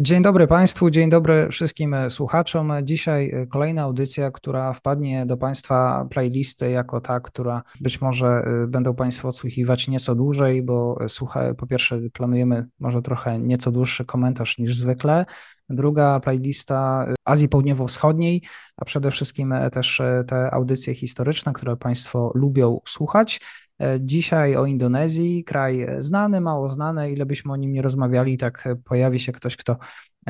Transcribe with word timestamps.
Dzień 0.00 0.22
dobry 0.22 0.46
Państwu, 0.46 0.90
dzień 0.90 1.10
dobry 1.10 1.48
wszystkim 1.50 1.96
słuchaczom. 2.08 2.72
Dzisiaj 2.82 3.32
kolejna 3.50 3.82
audycja, 3.82 4.30
która 4.30 4.72
wpadnie 4.72 5.26
do 5.26 5.36
Państwa 5.36 6.06
playlisty 6.10 6.70
jako 6.70 7.00
ta, 7.00 7.20
która 7.20 7.62
być 7.80 8.00
może 8.00 8.44
y, 8.64 8.66
będą 8.66 8.94
Państwo 8.94 9.28
odsłuchiwać 9.28 9.88
nieco 9.88 10.14
dłużej, 10.14 10.62
bo 10.62 10.98
słucha, 11.08 11.54
po 11.54 11.66
pierwsze 11.66 12.00
planujemy 12.12 12.66
może 12.80 13.02
trochę 13.02 13.38
nieco 13.38 13.72
dłuższy 13.72 14.04
komentarz 14.04 14.58
niż 14.58 14.76
zwykle. 14.76 15.26
Druga 15.68 16.20
playlista 16.20 17.06
Azji 17.24 17.48
Południowo-Wschodniej, 17.48 18.42
a 18.76 18.84
przede 18.84 19.10
wszystkim 19.10 19.54
też 19.72 20.02
te 20.26 20.54
audycje 20.54 20.94
historyczne, 20.94 21.52
które 21.52 21.76
Państwo 21.76 22.32
lubią 22.34 22.80
słuchać. 22.86 23.40
E, 23.82 23.98
dzisiaj 24.00 24.56
o 24.56 24.66
Indonezji, 24.66 25.44
kraj 25.44 25.86
znany, 25.98 26.40
mało 26.40 26.68
znany, 26.68 27.12
ile 27.12 27.26
byśmy 27.26 27.52
o 27.52 27.56
nim 27.56 27.72
nie 27.72 27.82
rozmawiali, 27.82 28.38
tak 28.38 28.68
pojawi 28.84 29.20
się 29.20 29.32
ktoś, 29.32 29.56
kto, 29.56 29.76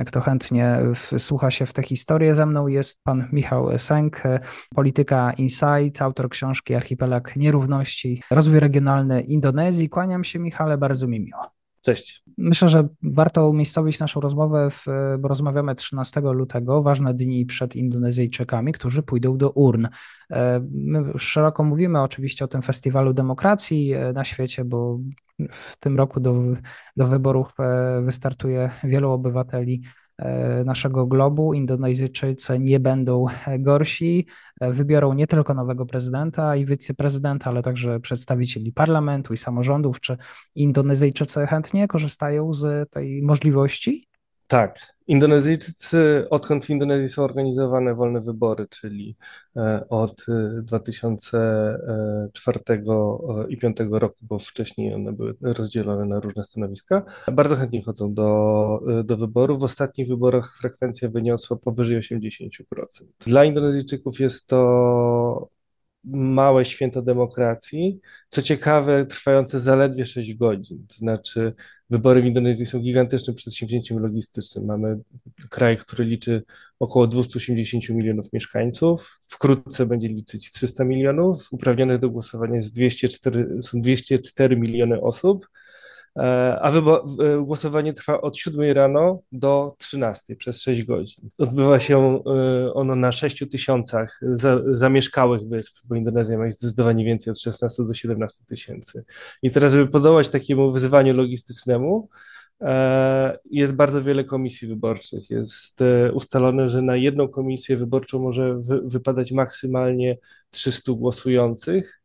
kto 0.06 0.20
chętnie 0.20 0.78
wsłucha 0.95 1.50
się 1.50 1.67
w 1.67 1.73
tę 1.73 1.83
historię. 1.83 2.34
Ze 2.34 2.47
mną 2.47 2.67
jest 2.67 3.03
pan 3.05 3.28
Michał 3.33 3.78
Sęk, 3.78 4.23
polityka 4.75 5.33
Insight, 5.33 6.03
autor 6.03 6.28
książki 6.28 6.75
Archipelag 6.75 7.36
Nierówności, 7.36 8.23
rozwój 8.30 8.61
regionalny 8.61 9.20
Indonezji. 9.20 9.89
Kłaniam 9.89 10.25
się 10.25 10.39
Michale, 10.39 10.78
bardzo 10.78 11.06
mi 11.06 11.20
miło. 11.20 11.62
Cześć. 11.83 12.23
Myślę, 12.39 12.69
że 12.69 12.89
warto 13.03 13.49
umiejscowić 13.49 14.01
naszą 14.01 14.21
rozmowę, 14.21 14.71
w, 14.71 14.87
bo 15.19 15.29
rozmawiamy 15.29 15.75
13 15.75 16.21
lutego, 16.21 16.83
ważne 16.83 17.15
dni 17.15 17.47
przed 17.47 17.77
Indonezyjczykami, 17.77 18.73
którzy 18.73 19.03
pójdą 19.03 19.39
do 19.39 19.51
urn. 19.51 19.89
E, 20.31 20.61
my 20.73 21.13
szeroko 21.19 21.65
mówimy 21.65 22.03
oczywiście 22.03 22.45
o 22.45 22.49
tym 22.49 22.63
festiwalu 22.63 23.13
demokracji 23.13 23.93
e, 23.93 24.13
na 24.13 24.25
świecie, 24.25 24.65
bo 24.65 24.99
w 25.51 25.77
tym 25.77 25.97
roku 25.97 26.21
do, 26.21 26.43
do 26.97 27.07
wyborów 27.07 27.53
e, 27.61 28.03
wystartuje 28.03 28.71
wielu 28.85 29.11
obywateli 29.11 29.83
naszego 30.65 31.06
globu. 31.06 31.55
Indonezyjczycy 31.55 32.59
nie 32.59 32.81
będą 32.81 33.27
gorsi. 33.59 34.27
E, 34.61 34.73
wybiorą 34.73 35.12
nie 35.12 35.27
tylko 35.27 35.55
nowego 35.55 35.87
prezydenta 35.87 36.56
i 36.56 36.67
wiceprezydenta, 36.67 37.51
ale 37.51 37.62
także 37.62 38.01
przedstawicieli 38.01 38.73
parlamentu 38.73 39.33
i 39.33 39.37
samorządów. 39.37 40.01
Czy 40.01 40.17
Indonezyjczycy 40.55 41.47
chętnie 41.47 41.89
korzystają 41.89 42.53
z 42.53 42.91
tej 42.91 43.23
możliwości? 43.23 44.12
Tak. 44.53 44.95
Indonezyjczycy, 45.06 46.27
odkąd 46.31 46.64
w 46.64 46.70
Indonezji 46.70 47.08
są 47.08 47.25
organizowane 47.25 47.95
wolne 47.95 48.20
wybory, 48.20 48.67
czyli 48.70 49.17
e, 49.56 49.89
od 49.89 50.27
2004 50.62 52.61
e, 52.69 52.75
i 53.48 53.56
2005 53.56 53.77
roku, 53.91 54.17
bo 54.23 54.39
wcześniej 54.39 54.95
one 54.95 55.12
były 55.12 55.35
rozdzielone 55.42 56.05
na 56.05 56.20
różne 56.20 56.45
stanowiska, 56.45 57.02
bardzo 57.33 57.57
chętnie 57.57 57.83
chodzą 57.83 58.14
do, 58.14 58.80
e, 59.01 59.05
do 59.05 59.17
wyborów. 59.17 59.61
W 59.61 59.64
ostatnich 59.64 60.08
wyborach 60.08 60.57
frekwencja 60.58 61.08
wyniosła 61.08 61.57
powyżej 61.57 61.98
80%. 61.98 62.61
Dla 63.27 63.45
Indonezyjczyków 63.45 64.20
jest 64.20 64.46
to 64.46 65.48
małe 66.05 66.64
święto 66.64 67.02
demokracji, 67.02 68.01
co 68.29 68.42
ciekawe, 68.42 69.07
trwające 69.07 69.58
zaledwie 69.58 70.07
6 70.07 70.35
godzin. 70.35 70.86
To 70.89 70.95
znaczy, 70.96 71.55
wybory 71.90 72.23
w 72.23 72.27
Indonezji 72.27 72.67
są 72.67 72.80
gigantycznym 72.80 73.36
przedsięwzięciem 73.36 73.98
logistycznym. 73.98 74.64
Mamy 74.64 74.98
kraj, 75.51 75.77
który 75.77 76.05
liczy 76.05 76.42
około 76.79 77.07
280 77.07 77.89
milionów 77.89 78.33
mieszkańców, 78.33 79.20
wkrótce 79.29 79.86
będzie 79.86 80.08
liczyć 80.08 80.51
300 80.51 80.85
milionów, 80.85 81.48
uprawnionych 81.51 81.98
do 81.98 82.11
głosowania 82.11 82.57
jest 82.57 82.74
204, 82.74 83.62
są 83.62 83.80
204 83.80 84.57
miliony 84.57 85.01
osób 85.01 85.46
a 86.14 86.70
e, 86.70 87.42
głosowanie 87.42 87.92
trwa 87.92 88.20
od 88.20 88.36
7 88.36 88.73
rano 88.73 89.20
do 89.33 89.74
13 89.78 90.36
przez 90.36 90.62
6 90.62 90.84
godzin. 90.84 91.28
Odbywa 91.39 91.80
się 91.80 92.23
e, 92.27 92.73
ono 92.74 92.96
na 92.96 93.12
6 93.12 93.45
tysiącach 93.50 94.20
zamieszkałych 94.73 95.48
wysp, 95.48 95.77
bo 95.84 95.95
Indonezja 95.95 96.39
ma 96.39 96.46
ich 96.46 96.55
zdecydowanie 96.55 97.05
więcej 97.05 97.30
od 97.30 97.40
16 97.40 97.84
do 97.84 97.95
17 97.95 98.45
tysięcy. 98.46 99.05
I 99.42 99.50
teraz, 99.50 99.73
żeby 99.73 99.86
podołać 99.86 100.28
takiemu 100.28 100.73
wyzwaniu 100.73 101.14
logistycznemu, 101.14 102.08
jest 103.50 103.74
bardzo 103.74 104.02
wiele 104.02 104.24
komisji 104.24 104.68
wyborczych. 104.68 105.30
Jest 105.30 105.80
ustalone, 106.12 106.68
że 106.68 106.83
na 106.83 106.96
jedną 106.96 107.29
komisję 107.29 107.77
wyborczą 107.77 108.18
może 108.18 108.61
wypadać 108.84 109.33
maksymalnie 109.33 110.18
300 110.50 110.92
głosujących 110.92 112.02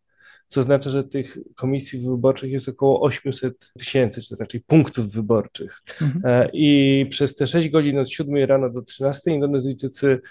co 0.47 0.59
oznacza, 0.59 0.89
że 0.89 1.03
tych 1.03 1.37
komisji 1.55 1.99
wyborczych 1.99 2.51
jest 2.51 2.69
około 2.69 3.01
800 3.01 3.73
tysięcy, 3.77 4.21
czy 4.21 4.35
raczej 4.39 4.61
punktów 4.61 5.11
wyborczych. 5.11 5.81
Mhm. 6.01 6.21
E, 6.25 6.49
I 6.53 7.05
przez 7.09 7.35
te 7.35 7.47
6 7.47 7.69
godzin 7.69 7.99
od 7.99 8.09
7 8.09 8.35
rano 8.45 8.69
do 8.69 8.81
13 8.81 9.31
Indonezyjczycy 9.31 10.21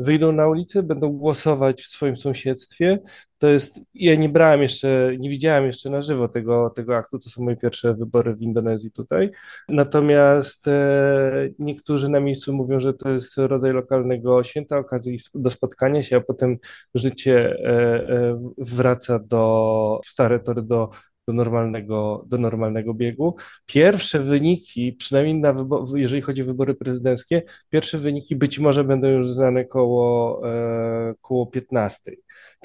wyjdą 0.00 0.32
na 0.32 0.48
ulicę, 0.48 0.82
będą 0.82 1.08
głosować 1.08 1.82
w 1.82 1.86
swoim 1.86 2.16
sąsiedztwie. 2.16 2.98
To 3.38 3.48
jest, 3.48 3.80
ja 3.94 4.14
nie 4.14 4.28
brałem 4.28 4.62
jeszcze, 4.62 5.12
nie 5.18 5.30
widziałem 5.30 5.66
jeszcze 5.66 5.90
na 5.90 6.02
żywo 6.02 6.28
tego, 6.28 6.70
tego 6.70 6.96
aktu, 6.96 7.18
to 7.18 7.30
są 7.30 7.44
moje 7.44 7.56
pierwsze 7.56 7.94
wybory 7.94 8.34
w 8.34 8.42
Indonezji 8.42 8.90
tutaj. 8.90 9.30
Natomiast 9.68 10.68
e, 10.68 11.48
niektórzy 11.58 12.08
na 12.08 12.20
miejscu 12.20 12.52
mówią, 12.52 12.80
że 12.80 12.94
to 12.94 13.10
jest 13.10 13.38
rodzaj 13.38 13.72
lokalnego 13.72 14.44
święta, 14.44 14.78
okazji 14.78 15.18
do 15.34 15.50
spotkania 15.50 16.02
się, 16.02 16.16
a 16.16 16.20
potem 16.20 16.56
życie 16.94 17.50
e, 17.50 17.68
e, 18.08 18.40
wraca 18.58 19.18
do 19.18 20.00
stare 20.04 20.40
tory, 20.40 20.62
do 20.62 20.90
do 21.28 21.32
normalnego, 21.32 22.24
do 22.26 22.38
normalnego 22.38 22.94
biegu. 22.94 23.36
Pierwsze 23.66 24.20
wyniki, 24.20 24.92
przynajmniej 24.92 25.34
na 25.34 25.54
jeżeli 25.94 26.22
chodzi 26.22 26.42
o 26.42 26.44
wybory 26.44 26.74
prezydenckie, 26.74 27.42
pierwsze 27.70 27.98
wyniki 27.98 28.36
być 28.36 28.58
może 28.58 28.84
będą 28.84 29.08
już 29.08 29.28
znane 29.28 29.64
koło, 29.64 30.40
e, 30.48 31.14
koło 31.20 31.46
15. 31.46 32.12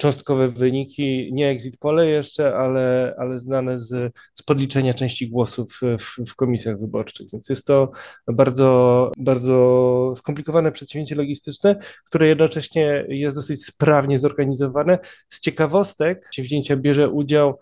Cząstkowe 0.00 0.48
wyniki, 0.48 1.30
nie 1.32 1.48
exit 1.48 1.76
pole 1.76 2.06
jeszcze, 2.06 2.56
ale, 2.56 3.14
ale 3.18 3.38
znane 3.38 3.78
z, 3.78 4.14
z 4.34 4.42
podliczenia 4.42 4.94
części 4.94 5.28
głosów 5.28 5.80
w, 5.98 6.30
w 6.30 6.34
komisjach 6.34 6.80
wyborczych. 6.80 7.30
Więc 7.32 7.48
jest 7.48 7.66
to 7.66 7.90
bardzo, 8.26 9.12
bardzo 9.18 10.14
skomplikowane 10.16 10.72
przedsięwzięcie 10.72 11.14
logistyczne, 11.14 11.76
które 12.04 12.28
jednocześnie 12.28 13.04
jest 13.08 13.36
dosyć 13.36 13.64
sprawnie 13.64 14.18
zorganizowane. 14.18 14.98
Z 15.28 15.40
ciekawostek 15.40 16.20
przedsięwzięcia 16.20 16.76
bierze 16.76 17.08
udział 17.10 17.58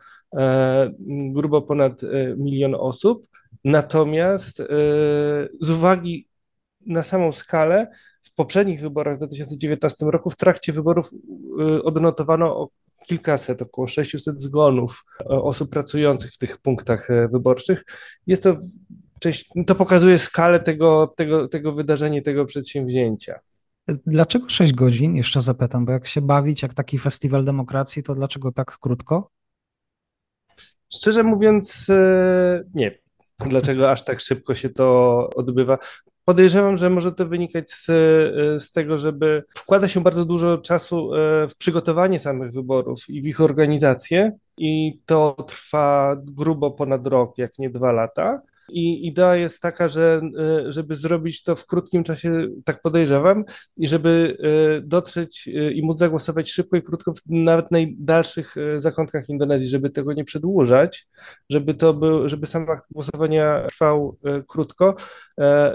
grubo 1.32 1.62
ponad 1.62 2.04
e, 2.04 2.08
milion 2.36 2.74
osób. 2.74 3.26
Natomiast 3.64 4.60
e, 4.60 4.64
z 5.60 5.70
uwagi 5.70 6.28
na 6.86 7.02
samą 7.02 7.32
skalę, 7.32 7.86
w 8.22 8.34
poprzednich 8.34 8.80
wyborach 8.80 9.14
w 9.14 9.18
2019 9.18 10.06
roku, 10.06 10.30
w 10.30 10.36
trakcie 10.36 10.72
wyborów 10.72 11.10
odnotowano 11.84 12.68
kilkaset, 13.06 13.62
około 13.62 13.88
600 13.88 14.40
zgonów 14.40 15.04
osób 15.26 15.70
pracujących 15.70 16.32
w 16.32 16.38
tych 16.38 16.58
punktach 16.58 17.08
wyborczych. 17.32 17.84
Jest 18.26 18.42
to, 18.42 18.56
to 19.66 19.74
pokazuje 19.74 20.18
skalę 20.18 20.60
tego, 20.60 21.14
tego, 21.16 21.48
tego 21.48 21.72
wydarzenia, 21.72 22.22
tego 22.22 22.44
przedsięwzięcia. 22.44 23.40
Dlaczego 23.88 24.48
6 24.48 24.72
godzin? 24.72 25.16
Jeszcze 25.16 25.40
zapytam, 25.40 25.84
bo 25.84 25.92
jak 25.92 26.06
się 26.06 26.20
bawić 26.20 26.62
jak 26.62 26.74
taki 26.74 26.98
festiwal 26.98 27.44
demokracji, 27.44 28.02
to 28.02 28.14
dlaczego 28.14 28.52
tak 28.52 28.78
krótko? 28.78 29.30
Szczerze 30.94 31.22
mówiąc, 31.22 31.86
e, 31.90 32.64
nie 32.74 32.98
dlaczego 33.46 33.90
aż 33.90 34.04
tak 34.04 34.20
szybko 34.20 34.54
się 34.54 34.70
to 34.70 35.28
odbywa. 35.36 35.78
Podejrzewam, 36.24 36.76
że 36.76 36.90
może 36.90 37.12
to 37.12 37.26
wynikać 37.26 37.70
z, 37.70 37.88
e, 37.88 38.60
z 38.60 38.70
tego, 38.70 38.98
żeby 38.98 39.44
wkłada 39.54 39.88
się 39.88 40.02
bardzo 40.02 40.24
dużo 40.24 40.58
czasu 40.58 41.14
e, 41.14 41.48
w 41.48 41.56
przygotowanie 41.56 42.18
samych 42.18 42.52
wyborów 42.52 42.98
i 43.08 43.22
w 43.22 43.26
ich 43.26 43.40
organizację, 43.40 44.32
i 44.56 45.00
to 45.06 45.36
trwa 45.48 46.16
grubo 46.24 46.70
ponad 46.70 47.06
rok, 47.06 47.38
jak 47.38 47.58
nie 47.58 47.70
dwa 47.70 47.92
lata. 47.92 48.42
I 48.72 49.06
idea 49.06 49.36
jest 49.36 49.60
taka, 49.60 49.88
że 49.88 50.20
żeby 50.68 50.94
zrobić 50.94 51.42
to 51.42 51.56
w 51.56 51.66
krótkim 51.66 52.04
czasie, 52.04 52.48
tak 52.64 52.82
podejrzewam, 52.82 53.44
i 53.76 53.88
żeby 53.88 54.36
dotrzeć 54.84 55.48
i 55.74 55.82
móc 55.82 55.98
zagłosować 55.98 56.50
szybko 56.50 56.76
i 56.76 56.82
krótko 56.82 57.12
w 57.12 57.20
nawet 57.28 57.70
najdalszych 57.70 58.54
zakątkach 58.78 59.28
Indonezji, 59.28 59.68
żeby 59.68 59.90
tego 59.90 60.12
nie 60.12 60.24
przedłużać, 60.24 61.08
żeby 61.50 61.74
to 61.74 61.94
był, 61.94 62.28
żeby 62.28 62.46
sam 62.46 62.70
akt 62.70 62.84
głosowania 62.90 63.66
trwał 63.68 64.18
krótko, 64.48 64.96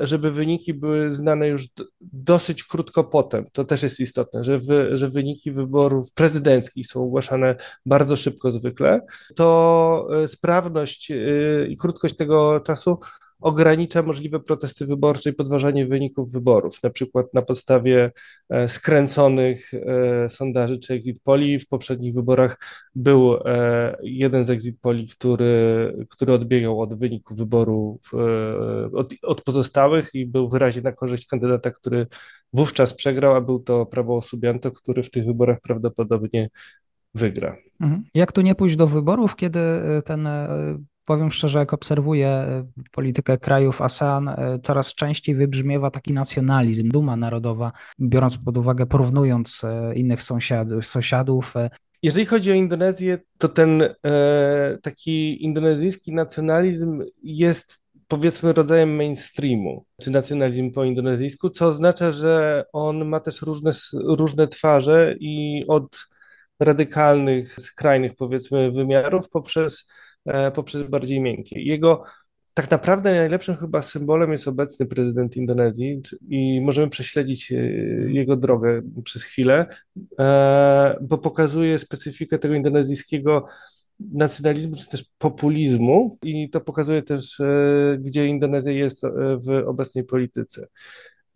żeby 0.02 0.32
wyniki 0.32 0.74
były 0.74 1.14
znane 1.14 1.48
już 1.48 1.68
dosyć 2.02 2.64
krótko 2.64 3.04
potem. 3.04 3.46
To 3.52 3.66
też 3.66 3.84
jest 3.84 4.00
istotne, 4.00 4.44
że, 4.44 4.60
wy, 4.60 4.98
że 4.98 5.08
wyniki 5.08 5.52
wyborów 5.52 6.14
prezydenckich 6.14 6.88
są 6.88 7.04
ogłaszane 7.04 7.56
bardzo 7.86 8.16
szybko 8.16 8.52
zwykle. 8.52 9.02
To 9.36 10.08
e, 10.24 10.28
sprawność 10.28 11.12
e, 11.12 11.16
i 11.68 11.78
krótkość 11.78 12.16
tego 12.16 12.60
czasu 12.60 12.87
ogranicza 13.40 14.02
możliwe 14.02 14.40
protesty 14.40 14.86
wyborcze 14.86 15.30
i 15.30 15.34
podważanie 15.34 15.88
wyników 15.88 16.32
wyborów, 16.32 16.84
na 16.84 16.90
przykład 16.90 17.34
na 17.34 17.42
podstawie 17.42 18.12
e, 18.50 18.68
skręconych 18.68 19.72
sondaży 20.30 20.80
czy 20.80 20.94
exit 20.94 21.24
poli. 21.24 21.60
W 21.60 21.68
poprzednich 21.68 22.14
wyborach 22.14 22.58
był 22.96 23.36
jeden 24.02 24.46
z 24.46 24.50
exit 24.50 24.80
poli, 24.82 25.08
który, 25.08 25.94
który 26.10 26.34
odbiegał 26.34 26.82
od 26.82 27.00
wyniku 27.00 27.36
wyboru 27.36 28.00
od, 28.94 29.14
od 29.24 29.42
pozostałych 29.42 30.10
i 30.14 30.26
był 30.26 30.50
wyraźnie 30.50 30.82
na 30.82 30.92
korzyść 30.92 31.28
kandydata, 31.28 31.72
który 31.72 32.08
wówczas 32.54 32.94
przegrał, 32.94 33.36
a 33.36 33.42
był 33.42 33.60
to 33.60 33.86
Prawo 33.86 34.22
Subianto, 34.22 34.72
który 34.72 35.04
w 35.04 35.10
tych 35.10 35.26
wyborach 35.26 35.62
prawdopodobnie 35.62 36.50
wygra. 37.16 37.58
Mhm. 37.82 38.04
Jak 38.14 38.32
tu 38.32 38.42
nie 38.42 38.56
pójść 38.56 38.76
do 38.76 38.88
wyborów, 38.88 39.36
kiedy 39.36 39.60
e, 39.60 40.02
ten, 40.02 40.28
e, 40.28 40.78
powiem 41.08 41.32
szczerze, 41.32 41.60
jak 41.60 41.74
obserwuję 41.74 42.28
e, 42.28 42.66
politykę 42.92 43.38
krajów 43.38 43.82
ASEAN, 43.82 44.36
coraz 44.64 44.96
częściej 44.96 45.36
wybrzmiewa 45.36 45.92
taki 45.92 46.14
nacjonalizm, 46.14 46.90
duma 46.90 47.16
narodowa, 47.16 47.72
biorąc 48.00 48.38
pod 48.38 48.58
uwagę, 48.58 48.86
porównując 48.86 49.62
innych 49.96 50.24
sąsiadów, 50.24 50.86
sąsiadów 50.86 51.54
jeżeli 52.04 52.26
chodzi 52.26 52.52
o 52.52 52.56
Indonezję, 52.56 53.18
to 53.38 53.48
ten 53.48 53.82
e, 53.82 54.78
taki 54.82 55.44
indonezyjski 55.44 56.14
nacjonalizm 56.14 57.04
jest 57.24 57.84
powiedzmy 58.08 58.54
rodzajem 58.54 58.96
mainstreamu, 58.96 59.86
czy 60.02 60.12
nacjonalizm 60.12 60.72
po 60.72 60.84
indonezyjsku, 60.84 61.50
co 61.50 61.68
oznacza, 61.68 62.12
że 62.12 62.66
on 62.74 63.06
ma 63.06 63.20
też 63.20 63.42
różne, 63.42 63.72
różne 63.94 64.48
twarze 64.48 65.16
i 65.20 65.66
od 65.68 66.08
radykalnych, 66.60 67.56
skrajnych 67.60 68.16
powiedzmy 68.16 68.72
wymiarów 68.72 69.30
poprzez, 69.30 69.86
e, 69.86 70.17
poprzez 70.54 70.84
bardziej 70.84 71.22
miękkie. 71.22 71.62
Jego 71.62 72.04
tak 72.54 72.72
naprawdę 72.72 73.16
najlepszym 73.16 73.58
chyba 73.58 73.82
symbolem 73.82 74.32
jest 74.32 74.48
obecny 74.48 74.86
prezydent 74.86 75.38
Indonezji 75.38 76.02
i 76.30 76.62
możemy 76.62 76.90
prześledzić 76.90 77.52
e, 77.52 77.56
jego 78.12 78.36
drogę 78.36 78.82
przez 79.04 79.24
chwilę, 79.24 79.66
e, 80.20 80.98
bo 81.02 81.18
pokazuje 81.18 81.80
specyfikę 81.80 82.40
tego 82.40 82.56
indonezyjskiego 82.56 83.46
nacjonalizmu, 84.00 84.76
czy 84.76 84.90
też 84.90 85.06
populizmu 85.18 86.18
i 86.24 86.50
to 86.50 86.62
pokazuje 86.62 87.04
też, 87.04 87.42
gdzie 88.00 88.28
Indonezja 88.28 88.72
jest 88.72 89.06
w 89.46 89.64
obecnej 89.68 90.04
polityce. 90.04 90.68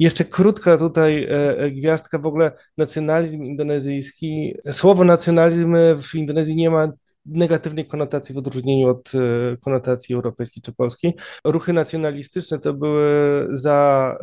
Jeszcze 0.01 0.25
krótka 0.25 0.77
tutaj 0.77 1.23
e, 1.23 1.57
e, 1.57 1.71
gwiazdka, 1.71 2.19
w 2.19 2.25
ogóle 2.25 2.51
nacjonalizm 2.77 3.43
indonezyjski. 3.43 4.55
Słowo 4.71 5.03
nacjonalizm 5.03 5.75
w 6.03 6.15
Indonezji 6.15 6.55
nie 6.55 6.69
ma 6.69 6.91
negatywnej 7.25 7.87
konotacji 7.87 8.35
w 8.35 8.37
odróżnieniu 8.37 8.89
od 8.89 9.11
e, 9.15 9.57
konotacji 9.57 10.15
europejskiej 10.15 10.63
czy 10.63 10.73
polskiej. 10.73 11.13
Ruchy 11.45 11.73
nacjonalistyczne 11.73 12.59
to 12.59 12.73
były 12.73 13.47
za 13.51 14.17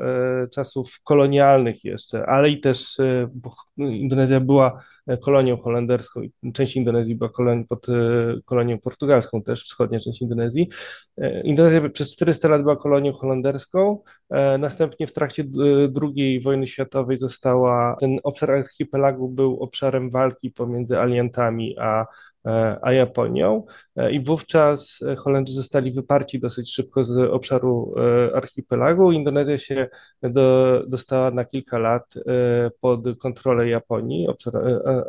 czasów 0.54 1.00
kolonialnych 1.04 1.84
jeszcze, 1.84 2.26
ale 2.26 2.50
i 2.50 2.60
też 2.60 2.96
bo 3.32 3.54
Indonezja 3.76 4.40
była 4.40 4.82
kolonią 5.22 5.56
holenderską 5.56 6.22
i 6.22 6.52
część 6.52 6.76
Indonezji 6.76 7.16
była 7.16 7.30
pod 7.68 7.86
kolonią 8.44 8.78
portugalską 8.78 9.42
też, 9.42 9.64
wschodnia 9.64 10.00
część 10.00 10.22
Indonezji. 10.22 10.68
Indonezja 11.44 11.88
przez 11.88 12.16
400 12.16 12.48
lat 12.48 12.62
była 12.62 12.76
kolonią 12.76 13.12
holenderską, 13.12 13.98
E, 14.30 14.58
następnie 14.58 15.06
w 15.06 15.12
trakcie 15.12 15.44
II 16.02 16.40
wojny 16.40 16.66
światowej 16.66 17.16
została, 17.16 17.96
ten 18.00 18.18
obszar 18.22 18.50
archipelagu 18.50 19.28
był 19.28 19.62
obszarem 19.62 20.10
walki 20.10 20.50
pomiędzy 20.50 20.98
aliantami 20.98 21.78
a, 21.78 22.02
e, 22.02 22.06
a 22.82 22.92
Japonią 22.92 23.66
e, 23.96 24.12
i 24.12 24.24
wówczas 24.24 25.00
Holendrzy 25.18 25.54
zostali 25.54 25.92
wyparci 25.92 26.40
dosyć 26.40 26.74
szybko 26.74 27.04
z 27.04 27.18
obszaru 27.18 27.94
archipelagu. 28.34 29.12
Indonezja 29.12 29.58
się 29.58 29.88
do, 30.22 30.82
dostała 30.86 31.30
na 31.30 31.44
kilka 31.44 31.78
lat 31.78 32.14
pod 32.80 33.00
kontrolę 33.18 33.68
Japonii, 33.68 34.28
obszar 34.28 34.52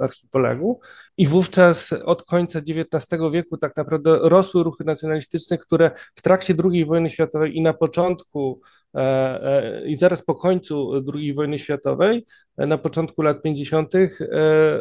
archipelagu 0.02 0.80
i 1.18 1.28
wówczas 1.28 1.94
od 2.06 2.24
końca 2.24 2.60
XIX 2.60 3.22
wieku 3.32 3.58
tak 3.58 3.76
naprawdę 3.76 4.20
rosły 4.22 4.64
ruchy 4.64 4.84
nacjonalistyczne, 4.84 5.58
które 5.58 5.92
w 6.16 6.22
trakcie 6.22 6.54
II 6.72 6.86
wojny 6.86 7.10
światowej 7.10 7.58
i 7.58 7.62
na 7.62 7.74
początku 7.74 8.62
E, 8.96 9.02
e, 9.44 9.88
i 9.88 9.96
zaraz 9.96 10.22
po 10.22 10.36
końcu 10.36 10.92
II 11.16 11.34
wojny 11.34 11.60
światowej, 11.60 12.26
e, 12.58 12.68
na 12.68 12.78
początku 12.78 13.22
lat 13.22 13.42
50., 13.42 13.94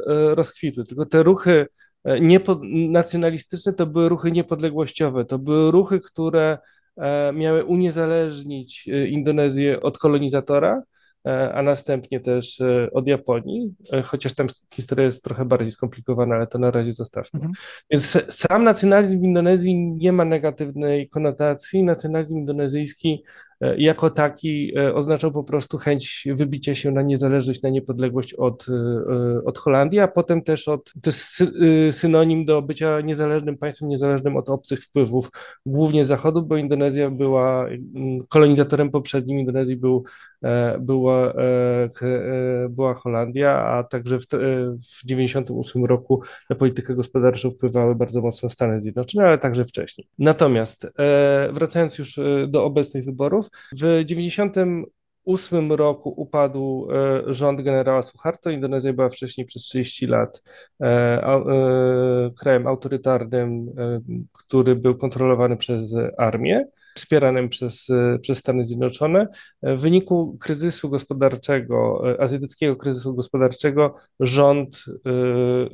rozkwitły. 0.07 0.85
Tylko 0.85 1.07
te 1.07 1.23
ruchy 1.23 1.67
niepo, 2.21 2.61
nacjonalistyczne 2.89 3.73
to 3.73 3.87
były 3.87 4.09
ruchy 4.09 4.33
niepodległościowe, 4.33 5.25
to 5.25 5.39
były 5.39 5.71
ruchy, 5.71 6.01
które 6.01 6.59
miały 7.35 7.65
uniezależnić 7.65 8.87
Indonezję 9.09 9.81
od 9.81 9.99
kolonizatora, 9.99 10.83
a 11.55 11.63
następnie 11.63 12.21
też 12.21 12.63
od 12.93 13.07
Japonii, 13.07 13.75
chociaż 14.05 14.35
tam 14.35 14.47
historia 14.75 15.07
jest 15.07 15.25
trochę 15.25 15.45
bardziej 15.45 15.71
skomplikowana, 15.71 16.37
ale 16.37 16.47
to 16.47 16.59
na 16.59 16.71
razie 16.71 16.93
zostawmy. 16.93 17.41
Mhm. 17.41 17.53
Więc 17.91 18.19
sam 18.29 18.65
nacjonalizm 18.65 19.21
w 19.21 19.25
Indonezji 19.25 19.77
nie 19.77 20.13
ma 20.13 20.25
negatywnej 20.25 21.09
konotacji. 21.09 21.83
Nacjonalizm 21.83 22.39
indonezyjski 22.39 23.25
E, 23.25 23.48
jako 23.61 24.11
taki 24.11 24.79
e, 24.79 24.95
oznaczał 24.95 25.33
po 25.33 25.45
prostu 25.45 25.79
chęć 25.79 26.29
wybicia 26.35 26.75
się 26.75 26.91
na 26.91 27.03
niezależność, 27.03 27.63
na 27.63 27.69
niepodległość 27.69 28.35
od, 28.35 28.67
e, 28.69 29.45
od 29.45 29.59
Holandii, 29.59 30.01
a 30.01 30.09
potem 30.09 30.43
też 30.43 30.69
od, 30.69 30.93
to 31.03 31.11
jest 31.11 31.45
synonim 31.91 32.45
do 32.45 32.63
bycia 32.63 33.01
niezależnym 33.01 33.59
państwem, 33.59 33.89
niezależnym 33.89 34.37
od 34.37 34.49
obcych 34.49 34.85
wpływów, 34.85 35.31
głównie 35.67 36.05
Zachodu, 36.05 36.43
bo 36.43 36.57
Indonezja 36.57 37.11
była 37.11 37.69
kolonizatorem 38.29 38.91
poprzednim 38.91 39.39
Indonezji 39.39 39.77
był, 39.77 40.05
była, 40.81 41.35
była 42.71 42.95
Holandia, 42.95 43.65
a 43.65 43.85
także 43.85 44.19
w, 44.19 44.27
w 45.03 45.07
98 45.07 45.85
roku 45.85 46.23
na 46.51 46.57
politykę 46.57 46.95
gospodarczą 46.95 47.51
wpływały 47.51 47.95
bardzo 47.95 48.21
mocno 48.21 48.51
Stany 48.51 48.81
Zjednoczone, 48.81 49.27
ale 49.27 49.39
także 49.39 49.65
wcześniej. 49.65 50.09
Natomiast 50.19 50.93
wracając 51.53 51.99
już 51.99 52.21
do 52.49 52.65
obecnych 52.65 53.05
wyborów, 53.05 53.48
w 53.81 54.03
98 54.05 55.73
roku 55.73 56.15
upadł 56.17 56.89
e, 56.91 57.23
rząd 57.35 57.63
generała 57.63 58.03
Suharto. 58.03 58.51
Indonezja 58.51 58.93
była 58.93 59.09
wcześniej 59.09 59.47
przez 59.47 59.63
30 59.63 60.07
lat 60.07 60.43
e, 60.81 60.87
e, 60.87 62.31
krajem 62.39 62.67
autorytarnym, 62.67 63.67
który 64.33 64.77
był 64.77 64.97
kontrolowany 64.97 65.57
przez 65.57 65.95
armię 66.19 66.65
wspieranym 66.99 67.49
przez, 67.49 67.87
przez 68.21 68.39
Stany 68.39 68.65
Zjednoczone. 68.65 69.27
W 69.63 69.81
wyniku 69.81 70.37
kryzysu 70.41 70.91
gospodarczego, 70.91 72.03
azjatyckiego 72.19 72.77
kryzysu 72.77 73.15
gospodarczego, 73.15 73.95
rząd, 74.21 74.85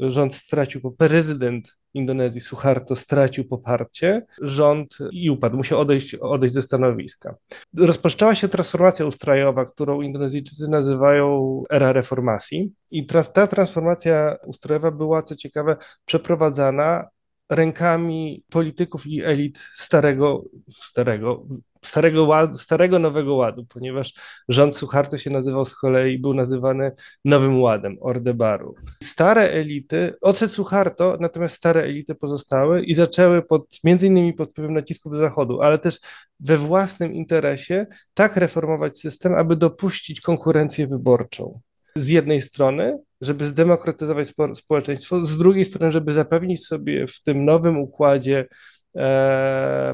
rząd 0.01 0.35
stracił, 0.35 0.95
prezydent 0.99 1.77
Indonezji 1.95 2.41
Suharto 2.41 2.97
stracił 2.97 3.45
poparcie, 3.45 4.27
rząd 4.43 4.99
i 5.13 5.31
upadł, 5.31 5.57
musiał 5.57 5.81
odejść, 5.81 6.15
odejść 6.15 6.55
ze 6.55 6.63
stanowiska. 6.63 7.35
Rozpoczęła 7.77 8.35
się 8.35 8.49
transformacja 8.49 9.07
ustrojowa, 9.07 9.65
którą 9.65 10.01
Indonezyjczycy 10.01 10.71
nazywają 10.71 11.63
era 11.71 11.93
reformacji 11.93 12.73
i 12.91 13.07
ta 13.07 13.47
transformacja 13.47 14.37
ustrojowa 14.47 14.91
była, 14.91 15.23
co 15.23 15.37
ciekawe, 15.37 15.77
przeprowadzana 16.05 17.09
rękami 17.51 18.45
polityków 18.51 19.07
i 19.07 19.23
elit 19.23 19.59
starego, 19.59 20.45
starego, 20.71 21.47
starego, 21.83 22.25
ładu, 22.25 22.57
starego 22.57 22.99
Nowego 22.99 23.35
Ładu, 23.35 23.67
ponieważ 23.67 24.15
rząd 24.49 24.77
Suharto 24.77 25.19
się 25.19 25.31
nazywał 25.31 25.65
z 25.65 25.75
kolei, 25.75 26.19
był 26.19 26.35
nazywany 26.35 26.93
Nowym 27.25 27.63
Ładem, 27.63 27.97
Ordebaru. 28.01 28.75
Stare 29.03 29.43
elity, 29.43 30.15
odszedł 30.21 30.53
Suharto, 30.53 31.17
natomiast 31.21 31.57
stare 31.57 31.83
elity 31.83 32.15
pozostały 32.15 32.85
i 32.85 32.95
zaczęły 32.95 33.43
pod, 33.43 33.67
między 33.85 34.07
innymi 34.07 34.33
pod 34.33 34.51
wpływem 34.51 34.75
nacisków 34.75 35.17
Zachodu, 35.17 35.61
ale 35.63 35.79
też 35.79 36.01
we 36.41 36.57
własnym 36.57 37.15
interesie 37.15 37.87
tak 38.15 38.37
reformować 38.37 38.99
system, 38.99 39.35
aby 39.35 39.57
dopuścić 39.57 40.21
konkurencję 40.21 40.87
wyborczą 40.87 41.61
z 41.97 42.09
jednej 42.09 42.43
strony, 42.43 42.99
żeby 43.21 43.49
zdemokratyzować 43.49 44.33
społeczeństwo, 44.55 45.23
z 45.23 45.39
drugiej 45.39 45.65
strony, 45.65 45.93
żeby 45.93 46.13
zapewnić 46.13 46.67
sobie 46.67 47.07
w 47.07 47.23
tym 47.23 47.45
nowym 47.45 47.79
układzie 47.79 48.47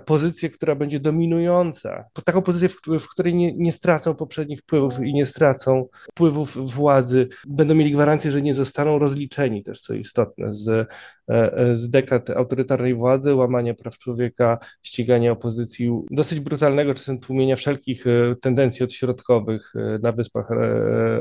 pozycję, 0.04 0.50
która 0.50 0.74
będzie 0.74 1.00
dominująca, 1.00 2.04
taką 2.24 2.42
pozycję, 2.42 2.68
w, 3.00 3.08
której 3.08 3.34
nie, 3.34 3.52
nie 3.52 3.72
stracą 3.72 4.14
poprzednich 4.14 4.60
wpływów 4.60 5.00
i 5.00 5.14
nie 5.14 5.26
stracą 5.26 5.86
wpływów 6.12 6.74
władzy, 6.74 7.28
będą 7.48 7.74
mieli 7.74 7.92
gwarancję, 7.92 8.30
że 8.30 8.42
nie 8.42 8.54
zostaną 8.54 8.98
rozliczeni 8.98 9.62
też, 9.62 9.80
co 9.80 9.94
istotne, 9.94 10.54
z, 10.54 10.68
e, 10.68 10.86
e, 11.28 11.76
z 11.76 11.90
dekad 11.90 12.30
autorytarnej 12.30 12.94
władzy, 12.94 13.34
łamania 13.34 13.74
praw 13.74 13.98
człowieka, 13.98 14.58
ścigania 14.82 15.32
opozycji, 15.32 15.90
dosyć 16.10 16.40
brutalnego 16.40 16.94
czasem 16.94 17.20
tłumienia 17.20 17.56
wszelkich 17.56 18.06
e, 18.06 18.36
tendencji 18.40 18.84
odśrodkowych 18.84 19.72
na 20.02 20.12
wyspach 20.12 20.48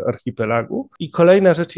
archipelagu. 0.07 0.89
I 0.99 1.09
kolejna 1.09 1.53
rzecz 1.53 1.75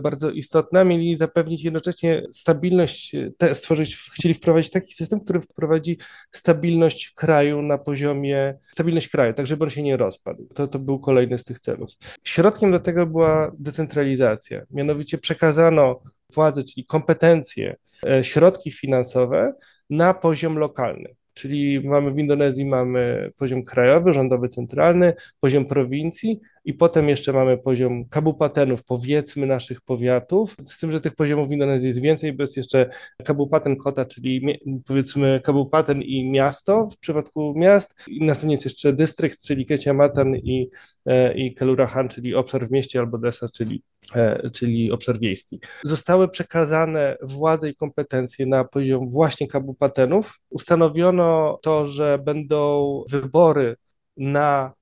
bardzo 0.00 0.30
istotna, 0.30 0.84
mieli 0.84 1.16
zapewnić 1.16 1.64
jednocześnie 1.64 2.26
stabilność, 2.30 3.16
stworzyć, 3.52 3.96
chcieli 3.96 4.34
wprowadzić 4.34 4.70
taki 4.70 4.94
system, 4.94 5.17
który 5.20 5.40
wprowadzi 5.40 5.98
stabilność 6.30 7.10
kraju 7.10 7.62
na 7.62 7.78
poziomie, 7.78 8.58
stabilność 8.72 9.08
kraju, 9.08 9.34
tak 9.34 9.46
żeby 9.46 9.64
on 9.64 9.70
się 9.70 9.82
nie 9.82 9.96
rozpadł. 9.96 10.46
To, 10.54 10.68
to 10.68 10.78
był 10.78 10.98
kolejny 10.98 11.38
z 11.38 11.44
tych 11.44 11.58
celów. 11.58 11.90
Środkiem 12.24 12.70
do 12.70 12.80
tego 12.80 13.06
była 13.06 13.52
decentralizacja, 13.58 14.62
mianowicie 14.70 15.18
przekazano 15.18 16.00
władzę, 16.34 16.62
czyli 16.62 16.86
kompetencje, 16.86 17.76
e, 18.06 18.24
środki 18.24 18.70
finansowe 18.70 19.52
na 19.90 20.14
poziom 20.14 20.58
lokalny. 20.58 21.14
Czyli 21.34 21.88
mamy 21.88 22.10
w 22.10 22.18
Indonezji 22.18 22.66
mamy 22.66 23.32
poziom 23.36 23.62
krajowy, 23.62 24.12
rządowy, 24.12 24.48
centralny, 24.48 25.14
poziom 25.40 25.66
prowincji 25.66 26.40
i 26.68 26.74
potem 26.74 27.08
jeszcze 27.08 27.32
mamy 27.32 27.58
poziom 27.58 28.04
kabupatenów, 28.08 28.84
powiedzmy 28.84 29.46
naszych 29.46 29.80
powiatów, 29.80 30.56
z 30.66 30.78
tym, 30.78 30.92
że 30.92 31.00
tych 31.00 31.14
poziomów 31.14 31.48
w 31.48 31.52
Indonezji 31.52 31.86
jest 31.86 32.02
więcej, 32.02 32.32
bo 32.32 32.42
jest 32.42 32.56
jeszcze 32.56 32.90
kabupaten 33.24 33.76
kota, 33.76 34.04
czyli 34.04 34.58
powiedzmy 34.86 35.40
kabupaten 35.44 36.02
i 36.02 36.30
miasto 36.30 36.88
w 36.92 36.98
przypadku 36.98 37.54
miast, 37.56 37.94
i 38.08 38.24
następnie 38.24 38.54
jest 38.54 38.64
jeszcze 38.64 38.92
dystrykt, 38.92 39.42
czyli 39.42 39.66
Keciamatan 39.66 40.36
i, 40.36 40.70
e, 41.06 41.34
i 41.38 41.54
Kelurahan, 41.54 42.08
czyli 42.08 42.34
obszar 42.34 42.68
w 42.68 42.70
mieście, 42.70 42.98
albo 42.98 43.18
Desa, 43.18 43.48
czyli, 43.48 43.82
e, 44.14 44.50
czyli 44.50 44.92
obszar 44.92 45.18
wiejski. 45.18 45.60
Zostały 45.84 46.28
przekazane 46.28 47.16
władze 47.22 47.70
i 47.70 47.74
kompetencje 47.74 48.46
na 48.46 48.64
poziom 48.64 49.10
właśnie 49.10 49.48
kabupatenów. 49.48 50.40
Ustanowiono 50.50 51.58
to, 51.62 51.86
że 51.86 52.18
będą 52.24 53.04
wybory 53.10 53.76
na 54.16 54.72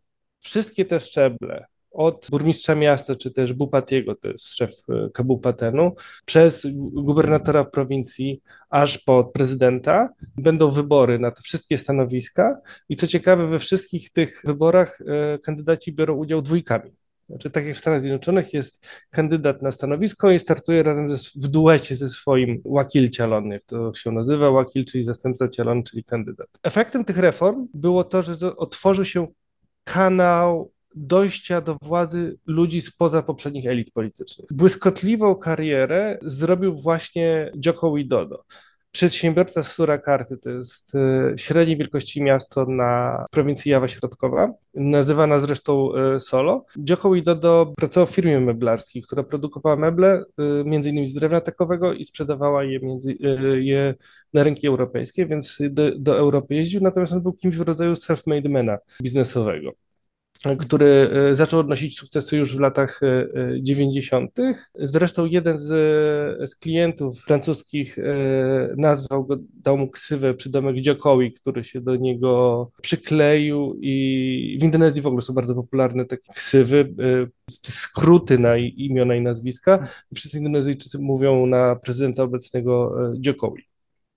wszystkie 0.41 0.85
te 0.85 1.01
szczeble, 1.01 1.67
od 1.97 2.27
burmistrza 2.31 2.75
miasta, 2.75 3.17
czy 3.17 3.31
też 3.31 3.53
Bupatiego, 3.53 4.15
to 4.15 4.29
jest 4.29 4.55
szef 4.55 4.71
e, 4.89 5.11
Kabupatenu, 5.11 5.93
przez 6.25 6.67
gubernatora 6.75 7.65
prowincji, 7.65 8.43
aż 8.71 8.99
po 8.99 9.25
prezydenta, 9.25 10.09
będą 10.37 10.71
wybory 10.71 11.19
na 11.19 11.31
te 11.31 11.43
wszystkie 11.43 11.79
stanowiska 11.79 12.61
i 12.89 12.97
co 12.97 13.07
ciekawe, 13.07 13.47
we 13.47 13.59
wszystkich 13.59 14.11
tych 14.11 14.43
wyborach 14.45 14.99
e, 15.01 15.39
kandydaci 15.39 15.93
biorą 15.93 16.15
udział 16.15 16.43
dwójkami. 16.43 16.93
Znaczy, 17.29 17.51
tak 17.51 17.67
jak 17.67 17.77
w 17.77 17.79
Stanach 17.79 18.01
Zjednoczonych 18.01 18.55
jest 18.55 18.87
kandydat 19.11 19.63
na 19.63 19.71
stanowisko 19.71 20.31
i 20.31 20.41
startuje 20.41 20.83
razem 20.83 21.17
ze, 21.17 21.17
w 21.17 21.49
duecie 21.49 21.97
ze 21.97 22.09
swoim 22.09 22.63
wakil 22.65 23.11
cialon, 23.11 23.47
jak 23.47 23.63
to 23.63 23.95
się 23.95 24.13
nazywa, 24.13 24.51
wakil, 24.51 24.85
czyli 24.85 25.05
zastępca 25.05 25.49
cialon, 25.49 25.83
czyli 25.83 26.05
kandydat. 26.05 26.49
Efektem 26.63 27.05
tych 27.05 27.19
reform 27.19 27.69
było 27.75 28.05
to, 28.05 28.23
że 28.23 28.57
otworzył 28.57 29.05
się 29.05 29.27
kanał 29.85 30.73
dojścia 30.97 31.61
do 31.61 31.77
władzy 31.83 32.39
ludzi 32.47 32.81
spoza 32.81 33.23
poprzednich 33.23 33.67
elit 33.67 33.91
politycznych. 33.91 34.49
Błyskotliwą 34.51 35.35
karierę 35.35 36.19
zrobił 36.23 36.81
właśnie 36.81 37.53
Joko 37.65 37.95
Widodo. 37.95 38.45
Przedsiębiorca 38.97 39.63
z 39.63 39.73
Surakarty 39.73 40.37
to 40.39 40.51
jest 40.51 40.95
e, 40.95 41.33
średniej 41.39 41.77
wielkości 41.77 42.23
miasto 42.23 42.67
na 42.67 43.25
prowincji 43.31 43.71
Jawa 43.71 43.89
Środkowa, 43.89 44.53
nazywana 44.75 45.39
zresztą 45.39 45.95
e, 45.95 46.21
Solo. 46.21 46.65
Joko 46.89 47.11
Widodo 47.11 47.73
pracował 47.77 48.07
w 48.07 48.11
firmie 48.11 48.41
meblarskiej, 48.41 49.03
która 49.03 49.23
produkowała 49.23 49.77
meble, 49.77 50.25
e, 50.39 50.89
innymi 50.89 51.07
z 51.07 51.15
drewna 51.15 51.41
takowego 51.41 51.93
i 51.93 52.05
sprzedawała 52.05 52.65
je, 52.65 52.81
między, 52.81 53.17
je 53.59 53.95
na 54.35 54.43
rynki 54.43 54.67
europejskie, 54.67 55.27
więc 55.27 55.59
do, 55.71 55.99
do 55.99 56.19
Europy 56.19 56.55
jeździł, 56.55 56.81
natomiast 56.81 57.13
on 57.13 57.23
był 57.23 57.33
kimś 57.33 57.57
w 57.57 57.61
rodzaju 57.61 57.93
self-made 57.93 58.49
mana 58.49 58.79
biznesowego 59.03 59.73
który 60.59 61.11
e, 61.31 61.37
zaczął 61.37 61.61
odnosić 61.61 61.99
sukcesy 61.99 62.37
już 62.37 62.57
w 62.57 62.61
latach 62.61 63.01
90. 63.61 64.39
E, 64.39 64.43
e, 64.43 64.55
Zresztą 64.75 65.27
jeden 65.27 65.59
z, 65.59 65.71
z 66.51 66.57
klientów 66.57 67.21
francuskich 67.21 67.97
nazwał 68.77 69.25
go, 69.25 69.37
dał 69.55 69.79
mu 69.79 69.91
ksywę 69.91 70.35
przydomek 70.35 70.77
Dziokowi, 70.77 71.33
który 71.33 71.65
się 71.65 71.81
do 71.81 71.97
niego 71.97 72.71
przykleił 72.83 73.79
i 73.81 74.59
w 74.61 74.65
Indonezji 74.65 75.03
w 75.03 75.07
ogóle 75.07 75.23
są 75.23 75.35
bardzo 75.35 75.55
popularne 75.55 76.05
takie 76.05 76.33
ksywy, 76.35 76.95
skróty 77.51 78.39
na 78.39 78.57
imiona 78.57 79.15
i 79.15 79.21
nazwiska. 79.21 79.89
Wszyscy 80.15 80.39
Indonezyjczycy 80.39 80.99
mówią 80.99 81.47
na 81.47 81.77
prezydenta 81.77 82.23
obecnego 82.23 82.97
Dziokowi. 83.19 83.63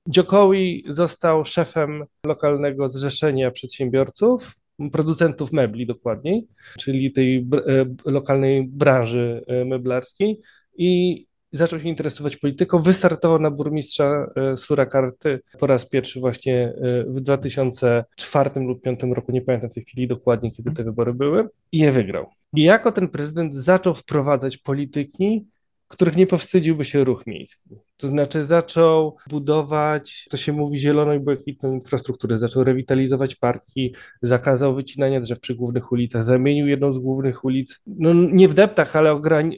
Dziokowi 0.08 0.84
został 0.88 1.46
szefem 1.46 2.06
lokalnego 2.26 2.90
zrzeszenia 2.90 3.52
przedsiębiorców 3.52 4.60
producentów 4.92 5.54
mebli 5.54 5.86
dokładniej, 5.86 6.48
czyli 6.80 7.12
tej 7.12 7.38
e, 7.38 8.12
lokalnej 8.12 8.68
branży 8.68 9.44
e, 9.48 9.66
meblarskiej 9.66 10.40
i 10.78 11.26
zaczął 11.52 11.80
się 11.80 11.88
interesować 11.88 12.38
polityką. 12.38 12.82
Wystartował 12.82 13.40
na 13.40 13.52
burmistrza 13.52 14.32
e, 14.36 14.58
Surakarty 14.58 15.40
po 15.60 15.68
raz 15.68 15.86
pierwszy 15.86 16.20
właśnie 16.20 16.74
w 17.08 17.22
2004 17.22 18.50
lub 18.60 18.82
2005 18.82 19.16
roku, 19.16 19.32
nie 19.32 19.42
pamiętam 19.42 19.70
w 19.70 19.74
tej 19.74 19.84
chwili 19.84 20.08
dokładnie, 20.08 20.52
kiedy 20.52 20.72
te 20.72 20.84
wybory 20.84 21.14
były, 21.14 21.50
i 21.72 21.78
je 21.78 21.92
wygrał. 21.92 22.30
I 22.54 22.64
jako 22.64 22.92
ten 22.92 23.08
prezydent 23.08 23.56
zaczął 23.56 23.94
wprowadzać 23.94 24.58
polityki, 24.58 25.46
których 25.88 26.16
nie 26.16 26.28
powstydziłby 26.28 26.86
się 26.86 27.04
ruch 27.04 27.28
miejski. 27.28 27.70
To 28.00 28.08
znaczy 28.08 28.44
zaczął 28.44 29.16
budować, 29.30 30.26
co 30.30 30.38
się 30.38 30.54
mówi, 30.54 30.78
zieloną 30.78 31.14
i 31.14 31.20
błękitną 31.20 31.74
infrastrukturę, 31.74 32.38
zaczął 32.38 32.64
rewitalizować 32.64 33.36
parki, 33.36 33.96
zakazał 34.22 34.76
wycinania 34.76 35.20
drzew 35.20 35.40
przy 35.40 35.56
głównych 35.56 35.92
ulicach, 35.92 36.24
zamienił 36.24 36.68
jedną 36.68 36.92
z 36.92 37.00
głównych 37.00 37.46
ulic, 37.46 37.82
no 37.88 38.14
nie 38.14 38.48
w 38.48 38.54
deptach, 38.54 38.96
ale 38.96 39.12
ograni- 39.12 39.58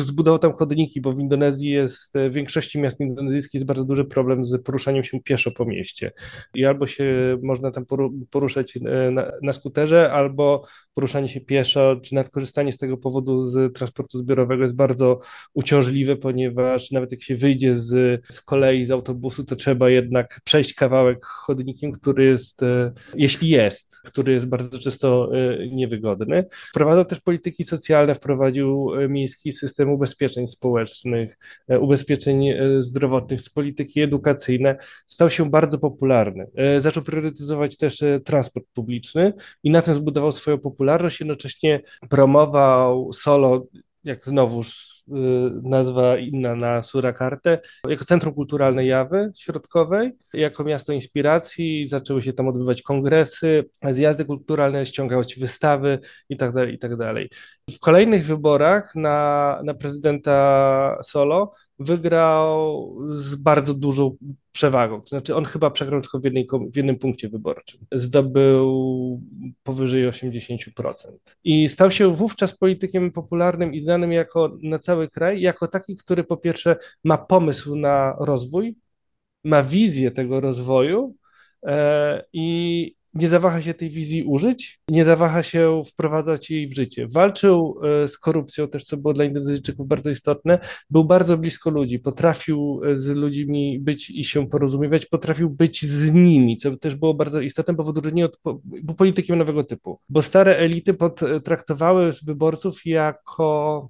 zbudował 0.00 0.38
tam 0.38 0.52
chodniki, 0.52 1.00
bo 1.00 1.12
w 1.12 1.20
Indonezji 1.20 1.70
jest, 1.70 2.14
w 2.30 2.34
większości 2.34 2.78
miast 2.80 3.00
indonezyjskich 3.00 3.54
jest 3.54 3.66
bardzo 3.66 3.84
duży 3.84 4.04
problem 4.04 4.44
z 4.44 4.62
poruszaniem 4.62 5.04
się 5.04 5.20
pieszo 5.20 5.50
po 5.50 5.64
mieście. 5.64 6.12
I 6.54 6.64
albo 6.64 6.86
się 6.86 7.38
można 7.42 7.70
tam 7.70 7.84
poruszać 8.30 8.76
e, 8.76 9.10
na, 9.10 9.32
na 9.42 9.52
skuterze, 9.52 10.12
albo 10.12 10.64
poruszanie 10.94 11.28
się 11.28 11.40
pieszo, 11.40 11.96
czy 12.02 12.14
nawet 12.14 12.32
korzystanie 12.32 12.72
z 12.72 12.78
tego 12.78 12.96
powodu 12.96 13.42
z 13.42 13.76
transportu 13.76 14.18
zbiorowego 14.18 14.62
jest 14.62 14.76
bardzo 14.76 15.20
uciążliwe, 15.54 16.16
ponieważ 16.16 16.90
nawet 16.90 17.12
jak 17.12 17.22
się 17.22 17.36
wyjdzie 17.36 17.57
wyjdzie 17.58 17.74
z, 17.74 18.20
z 18.28 18.40
kolei, 18.40 18.84
z 18.84 18.90
autobusu, 18.90 19.44
to 19.44 19.56
trzeba 19.56 19.90
jednak 19.90 20.40
przejść 20.44 20.74
kawałek 20.74 21.24
chodnikiem, 21.24 21.92
który 21.92 22.24
jest, 22.24 22.62
e, 22.62 22.92
jeśli 23.14 23.48
jest, 23.48 23.96
który 24.04 24.32
jest 24.32 24.48
bardzo 24.48 24.78
często 24.78 25.30
e, 25.34 25.68
niewygodny. 25.68 26.44
Wprowadzał 26.50 27.04
też 27.04 27.20
polityki 27.20 27.64
socjalne, 27.64 28.14
wprowadził 28.14 28.94
e, 28.94 29.08
miejski 29.08 29.52
system 29.52 29.90
ubezpieczeń 29.90 30.46
społecznych, 30.46 31.38
ubezpieczeń 31.80 32.44
zdrowotnych, 32.78 33.40
polityki 33.54 34.00
edukacyjne. 34.00 34.76
Stał 35.06 35.30
się 35.30 35.50
bardzo 35.50 35.78
popularny. 35.78 36.46
Zaczął 36.78 37.02
priorytetyzować 37.02 37.76
też 37.76 38.04
transport 38.24 38.66
publiczny 38.74 39.32
i 39.62 39.70
na 39.70 39.82
tym 39.82 39.94
zbudował 39.94 40.32
swoją 40.32 40.58
popularność, 40.58 41.20
jednocześnie 41.20 41.80
promował 42.08 43.12
solo 43.12 43.66
jak 44.04 44.24
znowuż 44.24 44.97
nazwa 45.62 46.18
inna 46.18 46.54
na 46.54 46.82
Surakartę, 46.82 47.58
jako 47.88 48.04
Centrum 48.04 48.34
Kulturalne 48.34 48.86
Jawy 48.86 49.30
Środkowej, 49.36 50.12
jako 50.32 50.64
miasto 50.64 50.92
inspiracji, 50.92 51.86
zaczęły 51.86 52.22
się 52.22 52.32
tam 52.32 52.48
odbywać 52.48 52.82
kongresy, 52.82 53.64
zjazdy 53.90 54.24
kulturalne, 54.24 54.86
ściągać 54.86 55.36
wystawy 55.38 55.98
itd., 56.28 56.52
tak 56.52 56.70
itd. 56.70 57.14
Tak 57.14 57.76
w 57.76 57.80
kolejnych 57.80 58.26
wyborach 58.26 58.94
na, 58.94 59.60
na 59.64 59.74
prezydenta 59.74 60.98
Solo 61.02 61.52
wygrał 61.78 62.96
z 63.10 63.36
bardzo 63.36 63.74
dużą 63.74 64.16
przewagą. 64.52 65.00
To 65.00 65.08
znaczy, 65.08 65.36
on 65.36 65.44
chyba 65.44 65.70
przegrał 65.70 66.00
tylko 66.00 66.18
w, 66.18 66.24
jednej, 66.24 66.48
w 66.72 66.76
jednym 66.76 66.98
punkcie 66.98 67.28
wyborczym. 67.28 67.80
Zdobył 67.92 69.20
powyżej 69.62 70.10
80%. 70.10 70.92
I 71.44 71.68
stał 71.68 71.90
się 71.90 72.14
wówczas 72.14 72.58
politykiem 72.58 73.12
popularnym 73.12 73.74
i 73.74 73.80
znanym 73.80 74.12
jako 74.12 74.56
na 74.62 74.78
cały 74.78 75.08
kraj, 75.08 75.40
jako 75.40 75.68
taki, 75.68 75.96
który 75.96 76.24
po 76.24 76.36
pierwsze 76.36 76.76
ma 77.04 77.18
pomysł 77.18 77.76
na 77.76 78.16
rozwój, 78.20 78.76
ma 79.44 79.62
wizję 79.62 80.10
tego 80.10 80.40
rozwoju 80.40 81.14
e, 81.66 82.24
i 82.32 82.97
nie 83.14 83.28
zawaha 83.28 83.62
się 83.62 83.74
tej 83.74 83.90
wizji 83.90 84.22
użyć, 84.22 84.80
nie 84.88 85.04
zawaha 85.04 85.42
się 85.42 85.82
wprowadzać 85.86 86.50
jej 86.50 86.68
w 86.68 86.74
życie. 86.74 87.06
Walczył 87.10 87.80
e, 88.04 88.08
z 88.08 88.18
korupcją 88.18 88.68
też, 88.68 88.84
co 88.84 88.96
było 88.96 89.14
dla 89.14 89.24
Indonezyjczyków 89.24 89.88
bardzo 89.88 90.10
istotne, 90.10 90.58
był 90.90 91.04
bardzo 91.04 91.38
blisko 91.38 91.70
ludzi, 91.70 91.98
potrafił 91.98 92.80
e, 92.84 92.96
z 92.96 93.08
ludźmi 93.08 93.78
być 93.78 94.10
i 94.10 94.24
się 94.24 94.48
porozumiewać, 94.48 95.06
potrafił 95.06 95.50
być 95.50 95.84
z 95.84 96.12
nimi, 96.12 96.56
co 96.56 96.76
też 96.76 96.94
było 96.94 97.14
bardzo 97.14 97.40
istotne, 97.40 97.74
bo 97.74 97.84
w 97.84 97.88
odróżnieniu 97.88 98.26
od 98.26 98.38
był 98.64 98.94
politykiem 98.94 99.38
nowego 99.38 99.64
typu, 99.64 100.00
bo 100.08 100.22
stare 100.22 100.56
elity 100.56 100.94
potraktowały 100.94 102.10
wyborców 102.24 102.86
jako 102.86 103.88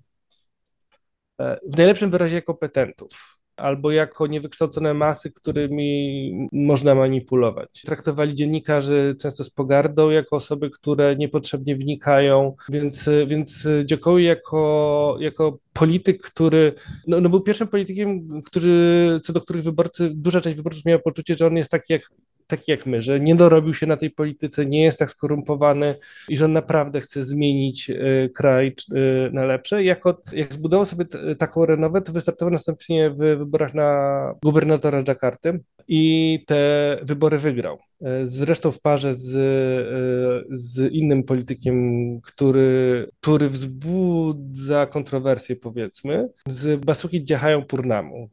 e, 1.41 1.59
w 1.67 1.77
najlepszym 1.77 2.11
wyrazie 2.11 2.43
kompetentów 2.43 3.38
albo 3.59 3.91
jako 3.91 4.27
niewykształcone 4.27 4.95
masy, 4.95 5.33
którymi 5.33 6.49
można 6.53 6.95
manipulować. 6.95 7.83
Traktowali 7.83 8.35
dziennikarzy 8.35 9.17
często 9.21 9.45
z 9.45 9.51
pogardą, 9.51 10.11
jako 10.11 10.37
osoby, 10.37 10.71
które 10.71 11.17
niepotrzebnie 11.17 11.77
wnikają, 11.77 12.55
więc, 12.69 13.09
więc 13.27 13.69
Dziokowi 13.85 14.25
jako, 14.25 15.17
jako 15.21 15.59
polityk, 15.73 16.23
który 16.23 16.73
no, 17.07 17.21
no 17.21 17.29
był 17.29 17.41
pierwszym 17.41 17.69
politykiem, 17.69 18.41
który, 18.43 19.21
co 19.23 19.33
do 19.33 19.41
których 19.41 19.65
wyborcy, 19.65 20.11
duża 20.15 20.41
część 20.41 20.57
wyborców 20.57 20.85
miała 20.85 20.99
poczucie, 20.99 21.35
że 21.35 21.47
on 21.47 21.57
jest 21.57 21.71
taki 21.71 21.93
jak 21.93 22.03
taki 22.49 22.71
jak 22.71 22.87
my, 22.87 23.03
że 23.03 23.21
nie 23.21 23.35
dorobił 23.35 23.75
się 23.75 23.87
na 23.87 23.97
tej 23.97 24.11
polityce, 24.11 24.67
nie 24.67 24.83
jest 24.83 24.99
tak 24.99 25.11
skorumpowany 25.11 25.95
i 26.29 26.37
że 26.37 26.45
on 26.45 26.53
naprawdę 26.53 27.01
chce 27.01 27.25
zmienić 27.25 27.91
y, 27.91 28.31
kraj 28.35 28.75
y, 28.93 29.31
na 29.33 29.45
lepsze. 29.45 29.85
Jak, 29.85 30.07
od, 30.07 30.33
jak 30.33 30.53
zbudował 30.53 30.87
sobie 30.87 31.05
t, 31.05 31.37
taką 31.37 31.67
renowę, 31.67 32.03
to 32.03 32.13
wystartował 32.13 32.53
następnie 32.53 33.11
w 33.11 33.17
wyborach 33.17 33.75
na 33.75 34.35
gubernatora 34.43 35.03
Jakarty 35.09 35.61
i 35.89 36.45
te 36.47 36.97
wybory 37.03 37.39
wygrał. 37.39 37.79
Zresztą 38.23 38.71
w 38.71 38.81
parze 38.81 39.15
z, 39.15 39.35
e, 39.35 40.57
z 40.57 40.93
innym 40.93 41.25
politykiem, 41.25 42.21
który, 42.21 43.11
który 43.21 43.49
wzbudza 43.49 44.87
kontrowersje, 44.87 45.57
powiedzmy, 45.57 46.29
z 46.49 46.85
Basuki 46.85 47.23
Djahają 47.23 47.65
Purnamu, 47.65 48.31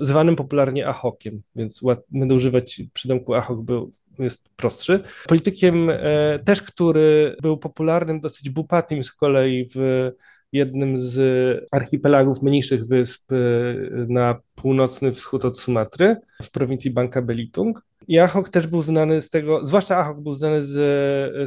zwanym 0.00 0.36
popularnie 0.36 0.86
Ahokiem, 0.86 1.42
więc 1.56 1.80
będę 2.10 2.34
używać 2.34 2.82
przydomku 2.92 3.34
Ahok, 3.34 3.62
był 3.62 3.92
jest 4.18 4.48
prostszy. 4.56 5.02
Politykiem 5.28 5.90
e, 5.90 6.38
też, 6.44 6.62
który 6.62 7.36
był 7.42 7.58
popularnym 7.58 8.20
dosyć 8.20 8.50
Bupatim 8.50 9.04
z 9.04 9.12
kolei 9.12 9.66
w 9.74 10.10
jednym 10.52 10.98
z 10.98 11.18
archipelagów 11.72 12.42
mniejszych 12.42 12.86
wysp 12.86 13.32
na 14.08 14.40
północny 14.54 15.12
wschód 15.12 15.44
od 15.44 15.58
Sumatry 15.58 16.16
w 16.42 16.50
prowincji 16.50 16.90
Bangka 16.90 17.22
Belitung. 17.22 17.82
I 18.08 18.18
Ahok 18.18 18.48
też 18.48 18.66
był 18.66 18.82
znany 18.82 19.22
z 19.22 19.30
tego, 19.30 19.66
zwłaszcza 19.66 19.96
Ahok 19.96 20.20
był 20.20 20.34
znany 20.34 20.62
z, 20.62 20.70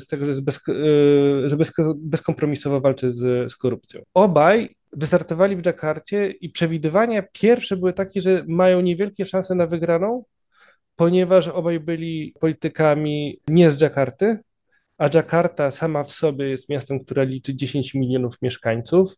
z 0.04 0.08
tego, 0.08 0.26
że, 0.26 0.32
jest 0.32 0.44
bez, 0.44 0.60
e, 0.70 1.50
że 1.50 1.58
bez, 1.58 1.72
bezkompromisowo 1.96 2.82
walczy 2.82 3.12
z, 3.12 3.52
z 3.52 3.56
korupcją. 3.56 4.02
Obaj 4.14 4.76
wystartowali 4.94 5.56
w 5.56 5.62
Dżakarcie 5.62 6.32
i 6.32 6.50
przewidywania 6.50 7.24
pierwsze 7.32 7.78
były 7.78 7.94
takie, 7.94 8.22
że 8.22 8.44
mają 8.48 8.82
niewielkie 8.82 9.26
szanse 9.26 9.56
na 9.56 9.68
wygraną, 9.68 10.24
ponieważ 10.96 11.48
obaj 11.48 11.80
byli 11.80 12.34
politykami 12.40 13.40
nie 13.48 13.70
z 13.70 13.78
Dżakarty, 13.78 14.38
a 14.98 15.10
Dżakarta 15.10 15.72
sama 15.72 16.04
w 16.04 16.12
sobie 16.12 16.50
jest 16.50 16.70
miastem, 16.70 17.00
które 17.00 17.26
liczy 17.26 17.56
10 17.56 17.94
milionów 17.94 18.42
mieszkańców 18.42 19.16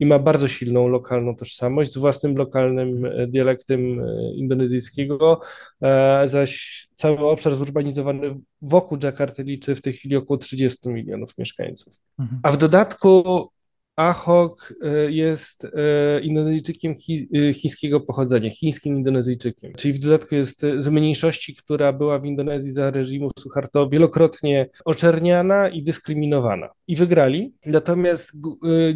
i 0.00 0.06
ma 0.06 0.18
bardzo 0.18 0.48
silną 0.48 0.88
lokalną 0.88 1.36
tożsamość 1.36 1.92
z 1.92 1.98
własnym 1.98 2.36
lokalnym 2.36 3.04
e, 3.04 3.26
dialektem 3.26 4.00
e, 4.00 4.34
indonezyjskiego, 4.34 5.40
e, 5.82 6.28
zaś 6.28 6.86
cały 6.94 7.18
obszar 7.18 7.54
zurbanizowany 7.54 8.36
wokół 8.62 8.98
Dżakarty 8.98 9.44
liczy 9.44 9.76
w 9.76 9.82
tej 9.82 9.92
chwili 9.92 10.16
około 10.16 10.38
30 10.38 10.88
milionów 10.88 11.38
mieszkańców. 11.38 11.94
Mhm. 12.18 12.40
A 12.42 12.52
w 12.52 12.56
dodatku 12.56 13.50
Ahok 13.96 14.74
e, 14.82 15.10
jest 15.10 15.64
e, 15.64 16.20
Indonezyjczykiem 16.20 16.92
e, 16.92 17.54
chińskiego 17.54 18.00
pochodzenia, 18.00 18.50
chińskim 18.50 18.96
Indonezyjczykiem, 18.96 19.72
czyli 19.76 19.94
w 19.94 19.98
dodatku 19.98 20.34
jest 20.34 20.66
z 20.78 20.88
mniejszości, 20.88 21.56
która 21.56 21.92
była 21.92 22.18
w 22.18 22.24
Indonezji 22.24 22.70
za 22.70 22.90
reżimu 22.90 23.30
Suharto 23.38 23.88
wielokrotnie 23.88 24.68
oczerniana 24.84 25.68
i 25.68 25.82
dyskryminowana. 25.82 26.68
I 26.88 26.96
wygrali. 26.96 27.54
Natomiast 27.66 28.32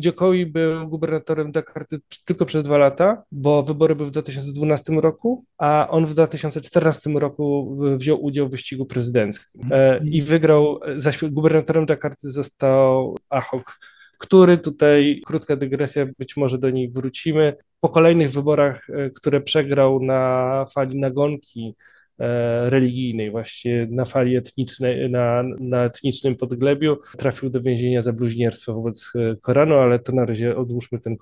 Jokowi 0.04 0.46
był 0.46 0.88
gubernatorem 0.88 1.52
Jakarty 1.54 2.00
tylko 2.24 2.46
przez 2.46 2.64
dwa 2.64 2.78
lata, 2.78 3.22
bo 3.32 3.62
wybory 3.62 3.94
były 3.94 4.08
w 4.08 4.12
2012 4.12 4.92
roku, 4.92 5.44
a 5.58 5.88
on 5.90 6.06
w 6.06 6.10
2014 6.10 7.10
roku 7.10 7.76
wziął 7.96 8.24
udział 8.24 8.48
w 8.48 8.50
wyścigu 8.50 8.86
prezydenckim 8.86 9.70
i 10.04 10.22
wygrał, 10.22 10.80
gubernatorem 11.22 11.86
Jakarty 11.88 12.30
został 12.30 13.16
Ahok 13.30 13.78
który 14.20 14.58
tutaj, 14.58 15.20
krótka 15.26 15.56
dygresja, 15.56 16.06
być 16.18 16.36
może 16.36 16.58
do 16.58 16.70
niej 16.70 16.90
wrócimy, 16.90 17.56
po 17.80 17.88
kolejnych 17.88 18.30
wyborach, 18.30 18.90
e, 18.90 19.10
które 19.10 19.40
przegrał 19.40 20.02
na 20.02 20.66
fali 20.74 20.98
nagonki 20.98 21.74
e, 22.18 22.70
religijnej, 22.70 23.30
właśnie 23.30 23.88
na 23.90 24.04
fali 24.04 24.36
etnicznej, 24.36 25.10
na, 25.10 25.42
na 25.60 25.84
etnicznym 25.84 26.36
podglebiu, 26.36 26.96
trafił 27.18 27.50
do 27.50 27.62
więzienia 27.62 28.02
za 28.02 28.12
bluźnierstwo 28.12 28.74
wobec 28.74 29.12
e, 29.14 29.36
Koranu, 29.40 29.74
ale 29.74 29.98
to 29.98 30.12
na 30.12 30.26
razie 30.26 30.56
odłóżmy 30.56 30.98
ten, 30.98 31.16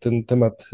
ten 0.00 0.24
temat 0.24 0.66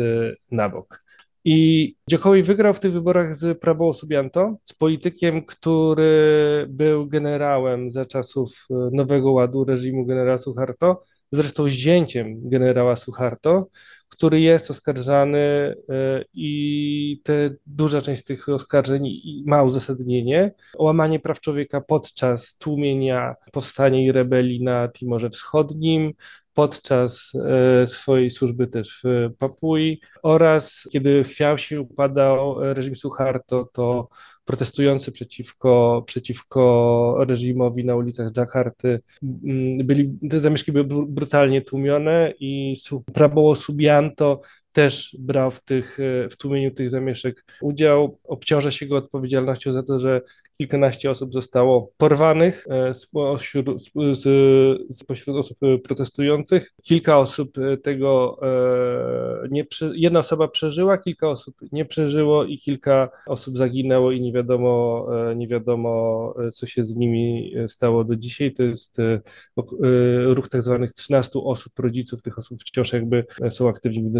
na 0.50 0.68
bok. 0.68 1.02
I 1.44 1.94
Dziokowi 2.10 2.42
wygrał 2.42 2.74
w 2.74 2.80
tych 2.80 2.92
wyborach 2.92 3.34
z 3.34 3.60
Prabowo 3.60 3.92
Subianto, 3.92 4.56
z 4.64 4.74
politykiem, 4.74 5.44
który 5.44 6.66
był 6.68 7.06
generałem 7.06 7.90
za 7.90 8.06
czasów 8.06 8.66
Nowego 8.92 9.32
Ładu 9.32 9.64
reżimu 9.64 10.06
generała 10.06 10.38
Suharto, 10.38 11.02
zresztą 11.32 11.68
zięciem 11.68 12.48
generała 12.48 12.96
Suharto, 12.96 13.68
który 14.08 14.40
jest 14.40 14.70
oskarżany 14.70 15.38
e, 15.38 15.74
i 16.34 17.20
te, 17.24 17.50
duża 17.66 18.02
część 18.02 18.24
tych 18.24 18.48
oskarżeń 18.48 19.08
ma 19.46 19.62
uzasadnienie. 19.62 20.52
Łamanie 20.78 21.20
praw 21.20 21.40
człowieka 21.40 21.80
podczas 21.80 22.56
tłumienia 22.56 23.34
powstania 23.52 24.00
i 24.00 24.12
rebelii 24.12 24.62
na 24.62 24.88
Timorze 24.88 25.30
Wschodnim, 25.30 26.12
podczas 26.54 27.32
e, 27.34 27.86
swojej 27.86 28.30
służby 28.30 28.66
też 28.66 29.02
w 29.04 29.30
Papui 29.38 30.00
oraz 30.22 30.88
kiedy 30.92 31.24
chwiał 31.24 31.58
się 31.58 31.80
upadał 31.80 32.56
reżim 32.74 32.96
Suharto, 32.96 33.68
to 33.72 34.08
protestujący 34.48 35.12
przeciwko, 35.12 36.02
przeciwko 36.06 37.24
reżimowi 37.28 37.84
na 37.84 37.96
ulicach 37.96 38.32
Dżakarty. 38.32 39.00
Mm, 39.22 39.86
byli, 39.86 40.18
te 40.30 40.40
zamieszki 40.40 40.72
były 40.72 40.84
brutalnie 41.06 41.62
tłumione 41.62 42.32
i 42.40 42.76
Prabowo 43.14 43.54
Subianto 43.54 44.40
też 44.78 45.16
brał 45.18 45.50
w, 45.50 45.64
tych, 45.64 45.98
w 46.30 46.36
tłumieniu 46.36 46.70
tych 46.70 46.90
zamieszek 46.90 47.44
udział. 47.60 48.18
Obciąża 48.24 48.70
się 48.70 48.86
go 48.86 48.96
odpowiedzialnością 48.96 49.72
za 49.72 49.82
to, 49.82 49.98
że 50.00 50.20
kilkanaście 50.58 51.10
osób 51.10 51.32
zostało 51.32 51.92
porwanych 51.96 52.66
e, 52.70 52.94
spośród, 52.94 53.68
osób 55.28 55.58
protestujących. 55.84 56.74
Kilka 56.82 57.18
osób 57.18 57.58
e, 57.58 57.76
tego 57.76 58.38
e, 58.42 59.48
nie, 59.50 59.64
jedna 59.94 60.20
osoba 60.20 60.48
przeżyła, 60.48 60.98
kilka 60.98 61.28
osób 61.28 61.56
nie 61.72 61.84
przeżyło 61.84 62.44
i 62.44 62.58
kilka 62.58 63.08
osób 63.26 63.58
zaginęło 63.58 64.12
i 64.12 64.20
nie 64.20 64.32
wiadomo, 64.32 65.06
nie 65.36 65.48
wiadomo 65.48 66.34
co 66.52 66.66
się 66.66 66.82
z 66.82 66.96
nimi 66.96 67.54
stało 67.66 68.04
do 68.04 68.16
dzisiaj. 68.16 68.52
To 68.52 68.62
jest 68.62 68.96
ruch 70.26 70.48
tak 70.48 70.62
zwanych 70.62 70.92
13 70.92 71.38
osób, 71.44 71.78
rodziców 71.78 72.22
tych 72.22 72.38
osób 72.38 72.60
wciąż 72.60 72.92
jakby 72.92 73.24
są 73.50 73.68
aktywni 73.68 74.02
w 74.02 74.12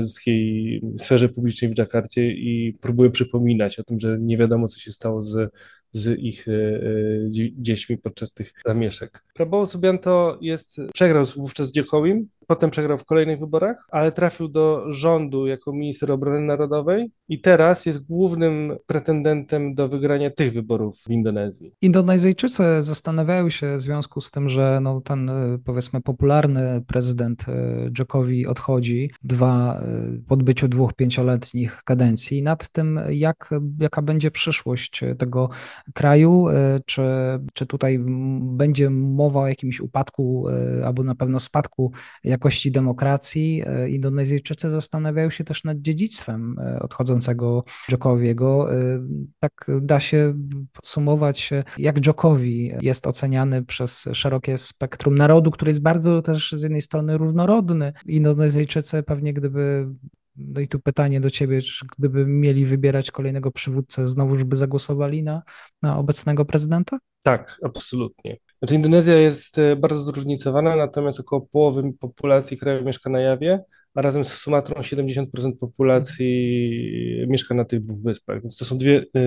sferze 0.98 1.28
publicznej 1.28 1.70
w 1.70 1.74
Dżakarcie 1.74 2.32
i 2.32 2.72
próbują 2.82 3.11
przypominać 3.11 3.78
o 3.78 3.84
tym, 3.84 4.00
że 4.00 4.18
nie 4.20 4.38
wiadomo 4.38 4.68
co 4.68 4.78
się 4.78 4.92
stało 4.92 5.22
z 5.22 5.50
z 5.92 6.18
ich 6.18 6.48
e, 6.48 6.53
e, 6.53 7.53
dziećmi 7.59 7.98
podczas 7.98 8.33
tych 8.33 8.53
zamieszek. 8.66 9.24
Prabowo 9.35 9.66
Subianto 9.66 10.38
jest, 10.40 10.81
przegrał 10.94 11.24
wówczas 11.37 11.68
z 11.68 11.72
Dziekołim, 11.72 12.29
potem 12.46 12.70
przegrał 12.70 12.98
w 12.98 13.05
kolejnych 13.05 13.38
wyborach, 13.40 13.77
ale 13.90 14.12
trafił 14.12 14.48
do 14.48 14.92
rządu 14.92 15.46
jako 15.46 15.72
minister 15.72 16.12
obrony 16.12 16.40
narodowej 16.40 17.11
i 17.29 17.40
teraz 17.40 17.87
jest 17.87 18.07
głównym 18.07 18.77
pretendentem 18.87 19.74
do 19.74 19.88
wygrania 19.88 20.31
tych 20.31 20.53
wyborów 20.53 20.96
w 20.96 21.11
Indonezji. 21.11 21.72
Indonezyjczycy 21.83 22.62
zastanawiają 22.81 23.51
się 23.51 23.77
w 23.77 23.81
związku 23.81 24.20
z 24.20 24.31
tym, 24.31 24.48
że 24.48 24.81
no, 24.83 25.01
ten 25.01 25.31
e, 25.31 25.59
powiedzmy 25.64 26.01
popularny 26.01 26.83
prezydent 26.87 27.44
Jokowi 27.98 28.46
odchodzi, 28.46 29.11
dwa, 29.22 29.83
po 30.27 30.35
odbyciu 30.35 30.68
dwóch 30.68 30.94
pięcioletnich 30.94 31.83
kadencji, 31.85 32.42
nad 32.42 32.68
tym 32.68 33.01
jak, 33.11 33.51
jaka 33.81 34.03
będzie 34.03 34.31
przyszłość 34.31 35.01
tego 35.18 35.48
kraju, 35.94 36.46
czy, 36.87 37.03
czy 37.55 37.66
tutaj 37.66 37.98
będzie 38.40 38.90
mowa 38.90 39.40
o 39.40 39.48
jakimś 39.48 39.81
upadku 39.81 40.46
albo 40.85 41.05
na 41.05 41.14
pewno 41.14 41.40
spadku 41.40 41.92
jakości 42.24 42.70
demokracji. 42.70 43.62
Indonezyjczycy 43.88 44.70
zastanawiają 44.70 45.31
się 45.31 45.44
też 45.44 45.64
nad 45.64 45.79
dziedzictwem 45.79 46.57
odchodzącego 46.81 47.64
Djokowiego. 47.88 48.68
Tak 49.40 49.66
da 49.81 50.01
się 50.01 50.35
podsumować, 50.72 51.51
jak 51.79 52.01
Djokowi 52.01 52.72
jest 52.83 53.07
oceniany 53.07 53.64
przez 53.64 54.09
szerokie 54.12 54.59
spektrum 54.59 55.16
narodu, 55.16 55.51
który 55.51 55.70
jest 55.70 55.83
bardzo 55.83 56.22
też 56.22 56.53
z 56.53 56.62
jednej 56.62 56.83
strony 56.83 57.18
różnorodny. 57.18 57.92
Indonezyjczycy 58.07 59.03
pewnie 59.03 59.35
gdyby 59.35 59.88
no 60.38 60.61
i 60.61 60.68
tu 60.68 60.81
pytanie 60.81 61.20
do 61.20 61.31
ciebie, 61.31 61.62
czy 61.62 61.87
gdyby 61.98 62.27
mieli 62.27 62.66
wybierać 62.66 63.11
kolejnego 63.11 63.51
przywódcę, 63.51 64.07
znowuż 64.07 64.44
by 64.44 64.57
zagłosowali 64.57 65.22
na, 65.22 65.42
na 65.83 65.98
obecnego 65.98 66.44
prezydenta? 66.44 66.98
Tak, 67.22 67.59
absolutnie. 67.62 68.37
Znaczy 68.59 68.74
Indonezja 68.74 69.14
jest 69.14 69.59
e, 69.59 69.77
bardzo 69.77 70.01
zróżnicowana, 70.01 70.77
natomiast 70.77 71.20
około 71.20 71.40
połowy 71.40 71.92
populacji 72.01 72.57
kraju 72.57 72.85
mieszka 72.85 73.11
na 73.11 73.20
Jawie, 73.20 73.64
a 73.94 74.03
razem 74.03 74.24
z 74.24 74.29
Sumatrą 74.29 74.81
70% 74.83 75.24
populacji 75.61 77.27
mieszka 77.29 77.55
na 77.55 77.64
tych 77.64 77.81
dwóch 77.81 78.03
wyspach, 78.03 78.42
więc 78.42 78.57
to 78.57 78.64
są 78.64 78.79
dwie, 78.79 78.98
e, 78.98 79.20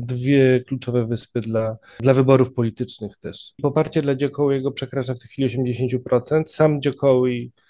dwie 0.00 0.60
kluczowe 0.60 1.06
wyspy 1.06 1.40
dla, 1.40 1.76
dla 2.00 2.14
wyborów 2.14 2.52
politycznych 2.52 3.16
też. 3.16 3.52
Poparcie 3.62 4.02
dla 4.02 4.14
Dziokowiego 4.14 4.72
przekracza 4.72 5.14
w 5.14 5.18
tej 5.18 5.28
chwili 5.28 5.48
80%. 5.48 6.42
Sam 6.46 6.82
Dziokowi 6.82 7.52
E, 7.52 7.67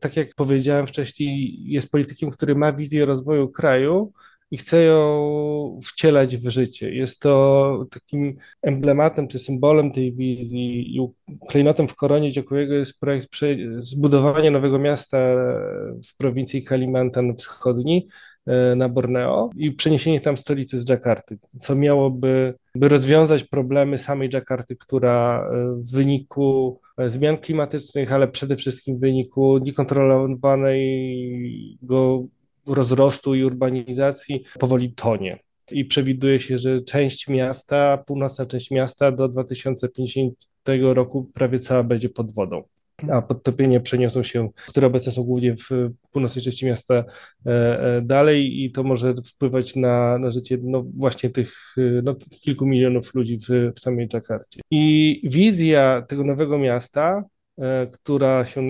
tak 0.00 0.16
jak 0.16 0.34
powiedziałem 0.34 0.86
wcześniej, 0.86 1.56
jest 1.64 1.90
politykiem, 1.90 2.30
który 2.30 2.54
ma 2.54 2.72
wizję 2.72 3.04
rozwoju 3.04 3.48
kraju 3.48 4.12
i 4.50 4.56
chce 4.56 4.82
ją 4.82 5.80
wcielać 5.84 6.36
w 6.36 6.48
życie. 6.48 6.94
Jest 6.94 7.20
to 7.20 7.86
takim 7.90 8.36
emblematem 8.62 9.28
czy 9.28 9.38
symbolem 9.38 9.92
tej 9.92 10.12
wizji 10.12 10.96
i 10.96 11.08
klejnotem 11.48 11.88
w 11.88 11.94
koronie 11.94 12.32
Dziokowiego 12.32 12.74
jest 12.74 13.00
projekt 13.00 13.28
zbudowania 13.76 14.50
nowego 14.50 14.78
miasta 14.78 15.18
w 16.08 16.16
prowincji 16.16 16.64
Kalimantan 16.64 17.36
Wschodni 17.36 18.08
e, 18.08 18.35
na 18.76 18.88
Borneo 18.88 19.50
i 19.56 19.72
przeniesienie 19.72 20.20
tam 20.20 20.36
stolicy 20.36 20.80
z 20.80 20.84
Dżakarty, 20.84 21.38
co 21.60 21.74
miałoby 21.74 22.54
by 22.74 22.88
rozwiązać 22.88 23.44
problemy 23.44 23.98
samej 23.98 24.28
Dżakarty, 24.28 24.76
która 24.76 25.40
e, 25.40 25.74
w 25.74 25.90
wyniku 25.90 26.80
zmian 27.06 27.36
klimatycznych, 27.36 28.12
ale 28.12 28.28
przede 28.28 28.56
wszystkim 28.56 28.96
w 28.96 29.00
wyniku 29.00 29.58
niekontrolowanego 29.58 32.26
rozrostu 32.66 33.34
i 33.34 33.44
urbanizacji 33.44 34.44
powoli 34.58 34.92
tonie. 34.92 35.38
I 35.72 35.84
przewiduje 35.84 36.40
się, 36.40 36.58
że 36.58 36.82
część 36.82 37.28
miasta, 37.28 38.04
północna 38.06 38.46
część 38.46 38.70
miasta 38.70 39.12
do 39.12 39.28
2050 39.28 40.34
roku 40.80 41.30
prawie 41.34 41.58
cała 41.58 41.82
będzie 41.82 42.08
pod 42.08 42.32
wodą 42.32 42.62
a 43.10 43.22
podtopienie 43.22 43.80
przeniosą 43.80 44.22
się, 44.22 44.48
które 44.68 44.86
obecne 44.86 45.12
są 45.12 45.22
głównie 45.22 45.56
w 45.56 45.90
północnej 46.10 46.44
części 46.44 46.66
miasta 46.66 46.94
e, 46.94 47.04
e, 47.46 48.02
dalej 48.02 48.64
i 48.64 48.72
to 48.72 48.82
może 48.82 49.14
wpływać 49.14 49.76
na, 49.76 50.18
na 50.18 50.30
życie 50.30 50.58
no 50.62 50.84
właśnie 50.96 51.30
tych 51.30 51.74
no, 52.02 52.14
kilku 52.44 52.66
milionów 52.66 53.14
ludzi 53.14 53.38
w, 53.38 53.72
w 53.76 53.80
samej 53.80 54.08
Dżakarcie. 54.08 54.60
I 54.70 55.20
wizja 55.24 56.04
tego 56.08 56.24
nowego 56.24 56.58
miasta 56.58 57.24
E, 57.24 57.35
która, 57.92 58.46
się 58.46 58.68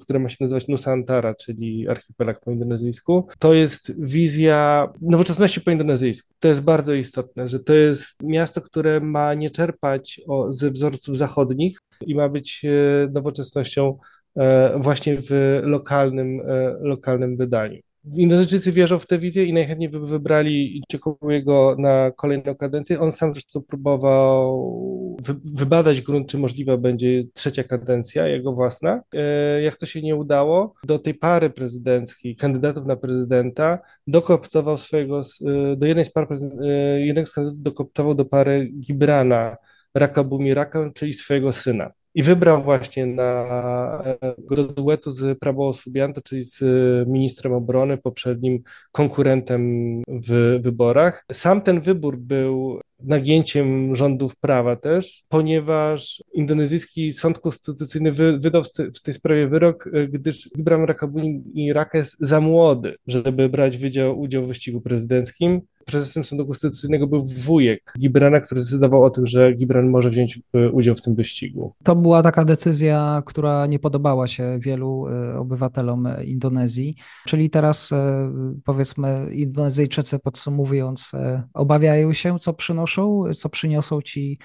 która 0.00 0.18
ma 0.18 0.28
się 0.28 0.36
nazywać 0.40 0.68
Nusantara, 0.68 1.34
czyli 1.34 1.88
archipelag 1.88 2.40
po 2.40 2.50
indonezyjsku. 2.50 3.28
To 3.38 3.54
jest 3.54 4.00
wizja 4.02 4.88
nowoczesności 5.00 5.60
po 5.60 5.70
indonezyjsku. 5.70 6.34
To 6.38 6.48
jest 6.48 6.62
bardzo 6.62 6.94
istotne, 6.94 7.48
że 7.48 7.60
to 7.60 7.74
jest 7.74 8.22
miasto, 8.22 8.60
które 8.60 9.00
ma 9.00 9.34
nie 9.34 9.50
czerpać 9.50 10.20
o, 10.28 10.52
ze 10.52 10.70
wzorców 10.70 11.16
zachodnich 11.16 11.78
i 12.00 12.14
ma 12.14 12.28
być 12.28 12.64
e, 12.64 12.68
nowoczesnością 13.12 13.98
e, 14.36 14.78
właśnie 14.78 15.16
w 15.20 15.60
lokalnym, 15.62 16.42
lokalnym 16.80 17.36
wydaniu. 17.36 17.80
Indonezyjczycy 18.12 18.72
wierzą 18.72 18.98
w 18.98 19.06
tę 19.06 19.18
wizję 19.18 19.44
i 19.44 19.52
najchętniej 19.52 19.88
by 19.88 20.06
wybrali 20.06 20.82
Ciekowego 20.88 21.76
na 21.78 22.10
kolejną 22.16 22.54
kadencję. 22.54 23.00
On 23.00 23.12
sam 23.12 23.32
zresztą 23.32 23.62
próbował 23.62 25.16
wy 25.22 25.34
wybadać 25.44 26.00
grunt, 26.00 26.28
czy 26.28 26.38
możliwa 26.38 26.76
będzie 26.76 27.24
trzecia 27.34 27.64
kadencja, 27.64 28.26
jego 28.26 28.52
własna. 28.52 29.02
E, 29.14 29.62
jak 29.62 29.76
to 29.76 29.86
się 29.86 30.02
nie 30.02 30.16
udało, 30.16 30.74
do 30.84 30.98
tej 30.98 31.14
pary 31.14 31.50
prezydenckiej, 31.50 32.36
kandydatów 32.36 32.86
na 32.86 32.96
prezydenta, 32.96 33.78
dokoptował 34.06 34.78
swojego, 34.78 35.22
e, 35.46 35.76
do 35.76 35.86
jednej 35.86 36.04
z 36.04 36.10
par, 36.10 36.28
e, 36.62 36.66
jednego 37.00 37.26
z 37.26 37.32
kandydatów 37.32 37.62
dokoptował 37.62 38.14
do 38.14 38.24
pary 38.24 38.70
Gibrana 38.80 39.56
Rakabumi 39.94 40.54
Raka, 40.54 40.90
czyli 40.94 41.14
swojego 41.14 41.52
syna. 41.52 41.90
I 42.14 42.22
wybrał 42.22 42.62
właśnie 42.62 43.06
na, 43.06 44.02
do 44.50 44.64
duetu 44.64 45.10
z 45.10 45.38
Prabowo 45.38 45.72
Subianto, 45.72 46.20
czyli 46.20 46.42
z 46.42 46.62
ministrem 47.08 47.52
obrony, 47.52 47.98
poprzednim 47.98 48.62
konkurentem 48.92 50.02
w 50.08 50.58
wyborach. 50.62 51.24
Sam 51.32 51.60
ten 51.60 51.80
wybór 51.80 52.16
był 52.18 52.80
nagięciem 53.00 53.96
rządów 53.96 54.36
prawa 54.36 54.76
też, 54.76 55.22
ponieważ 55.28 56.22
indonezyjski 56.32 57.12
sąd 57.12 57.38
konstytucyjny 57.38 58.12
wy, 58.12 58.38
wydał 58.38 58.62
w 58.94 59.02
tej 59.02 59.14
sprawie 59.14 59.48
wyrok, 59.48 59.90
gdyż 60.08 60.50
Ibrahim 60.58 60.84
Rakabuni 60.84 61.72
Raka 61.72 61.98
jest 61.98 62.16
za 62.20 62.40
młody, 62.40 62.94
żeby 63.06 63.48
brać 63.48 63.78
udział 64.16 64.44
w 64.44 64.48
wyścigu 64.48 64.80
prezydenckim 64.80 65.60
prezesem 65.84 66.24
Sądu 66.24 66.46
Konstytucyjnego 66.46 67.06
był 67.06 67.24
wujek 67.26 67.92
Gibrana, 67.98 68.40
który 68.40 68.62
zdecydował 68.62 69.04
o 69.04 69.10
tym, 69.10 69.26
że 69.26 69.52
Gibran 69.52 69.90
może 69.90 70.10
wziąć 70.10 70.40
e, 70.54 70.70
udział 70.70 70.94
w 70.94 71.02
tym 71.02 71.14
wyścigu. 71.14 71.74
To 71.84 71.96
była 71.96 72.22
taka 72.22 72.44
decyzja, 72.44 73.22
która 73.26 73.66
nie 73.66 73.78
podobała 73.78 74.26
się 74.26 74.58
wielu 74.60 75.06
e, 75.08 75.38
obywatelom 75.38 76.08
Indonezji, 76.24 76.96
czyli 77.26 77.50
teraz 77.50 77.92
e, 77.92 78.32
powiedzmy 78.64 79.28
Indonezyjczycy 79.32 80.18
podsumowując 80.18 81.12
obawiają 81.54 82.12
się, 82.12 82.38
co 82.38 82.52
przynoszą, 82.52 83.24
co 83.36 83.48
przyniosą 83.48 84.02
ci 84.02 84.38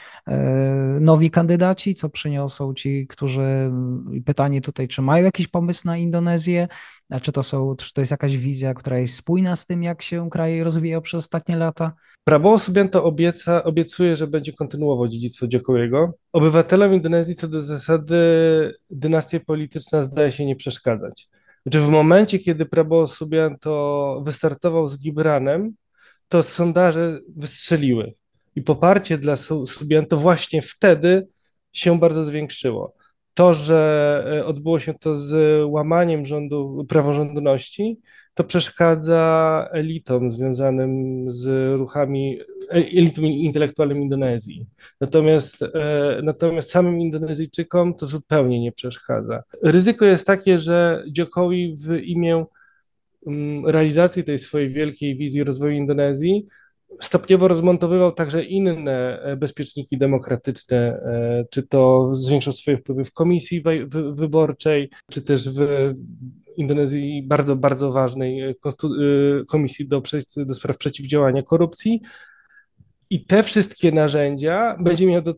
nowi 1.00 1.32
kandydaci, 1.32 1.96
co 1.96 2.10
przyniosą 2.10 2.74
ci, 2.74 3.08
którzy, 3.08 3.72
pytanie 4.26 4.62
tutaj, 4.62 4.88
czy 4.88 5.02
mają 5.02 5.24
jakiś 5.26 5.48
pomysł 5.48 5.82
na 5.86 5.98
Indonezję, 5.98 6.68
czy 7.22 7.32
to, 7.32 7.44
są, 7.44 7.76
czy 7.76 7.94
to 7.94 8.02
jest 8.02 8.12
jakaś 8.12 8.38
wizja, 8.38 8.74
która 8.74 9.00
jest 9.00 9.16
spójna 9.16 9.56
z 9.56 9.66
tym, 9.66 9.84
jak 9.84 10.02
się 10.02 10.30
kraj 10.30 10.64
rozwijał 10.64 11.02
przez 11.02 11.18
ostatnie 11.18 11.58
lata? 11.58 11.94
Prabowo 12.24 12.60
Subianto 12.60 13.04
obieca, 13.04 13.64
obiecuje, 13.64 14.18
że 14.18 14.28
będzie 14.28 14.54
kontynuował 14.54 15.08
dziedzictwo 15.08 15.48
Dziokowiego. 15.48 16.14
Obywatelom 16.34 16.94
Indonezji 16.94 17.36
co 17.36 17.48
do 17.48 17.60
zasady 17.60 18.16
dynastia 18.90 19.40
polityczna 19.40 20.04
zdaje 20.04 20.32
się 20.32 20.46
nie 20.46 20.56
przeszkadzać. 20.56 21.30
Znaczy 21.64 21.80
w 21.80 21.90
momencie, 21.90 22.40
kiedy 22.40 22.66
Prabowo 22.66 23.08
Subianto 23.08 24.22
wystartował 24.26 24.88
z 24.88 25.00
Gibranem, 25.00 25.74
to 26.28 26.44
sondaże 26.44 27.20
wystrzeliły 27.36 28.14
i 28.56 28.62
poparcie 28.62 29.18
dla 29.18 29.36
Subianto 29.68 30.18
właśnie 30.18 30.62
wtedy 30.62 31.28
się 31.74 32.00
bardzo 32.00 32.24
zwiększyło 32.24 32.94
to, 33.34 33.54
że 33.54 34.24
e, 34.40 34.46
odbyło 34.46 34.80
się 34.80 34.94
to 34.94 35.18
z 35.18 35.64
łamaniem 35.66 36.26
rządu, 36.26 36.86
praworządności, 36.90 38.00
to 38.34 38.44
przeszkadza 38.44 39.68
elitom 39.72 40.32
związanym 40.32 41.26
z 41.32 41.74
ruchami, 41.80 42.40
e, 42.70 42.74
elitom 42.74 43.26
intelektualnym 43.26 44.02
Indonezji. 44.02 44.66
Natomiast, 45.02 45.62
e, 45.62 46.20
natomiast 46.24 46.72
samym 46.72 47.02
Indonezyjczykom 47.02 47.94
to 47.94 48.06
zupełnie 48.06 48.60
nie 48.60 48.72
przeszkadza. 48.72 49.44
Ryzyko 49.64 50.06
jest 50.06 50.28
takie, 50.28 50.60
że 50.60 51.04
Jokowi 51.18 51.76
w 51.78 51.98
imię 52.04 52.46
mm, 53.28 53.66
realizacji 53.66 54.24
tej 54.24 54.40
swojej 54.40 54.70
wielkiej 54.70 55.18
wizji 55.18 55.44
rozwoju 55.44 55.74
Indonezji 55.74 56.48
stopniowo 57.02 57.48
rozmontowywał 57.48 58.12
także 58.12 58.44
inne 58.44 59.22
e, 59.22 59.36
bezpieczniki 59.38 59.98
demokratyczne, 59.98 60.78
e, 60.78 61.46
czy 61.52 61.64
to 61.64 62.10
zwiększał 62.16 62.54
swoje 62.54 62.78
wpływy 62.78 63.06
w 63.06 63.14
komisji 63.14 63.64
wyborczej, 64.14 64.90
czy 65.12 65.22
też 65.22 65.50
w 65.50 65.94
Indonezji 66.58 67.24
bardzo, 67.24 67.56
bardzo 67.56 67.92
ważnej 67.92 68.42
e, 68.42 68.54
komisji 69.48 69.88
do, 69.88 70.02
do 70.38 70.54
spraw 70.54 70.78
przeciwdziałania 70.78 71.44
korupcji. 71.44 72.02
I 73.10 73.26
te 73.26 73.44
wszystkie 73.44 73.92
narzędzia 73.92 74.78
będzie 74.80 75.06
miał 75.08 75.22
do, 75.22 75.36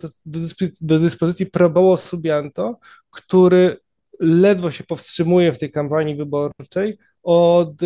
do, 0.82 1.00
dyspozycji 1.00 1.46
Prabowo 1.46 1.98
Subianto, 1.98 2.80
który 3.10 3.78
ledwo 4.20 4.72
się 4.72 4.84
powstrzymuje 4.84 5.54
w 5.54 5.60
tej 5.60 5.72
kampanii 5.72 6.16
wyborczej 6.16 6.98
od 7.24 7.82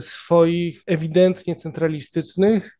swoich 0.00 0.82
ewidentnie 0.86 1.56
centralistycznych 1.56 2.79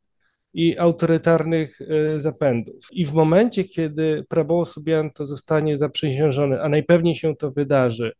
i 0.55 0.79
autorytarnych 0.79 1.81
e, 1.81 2.21
zapędów. 2.21 2.89
I 2.93 3.07
w 3.07 3.13
momencie, 3.13 3.65
kiedy 3.65 4.25
Prabowo 4.29 4.65
Subianto 4.65 5.27
zostanie 5.27 5.77
zaprzysiężony, 5.77 6.63
a 6.63 6.69
najpewniej 6.69 7.15
się 7.15 7.37
to 7.37 7.51
wydarzy, 7.51 8.13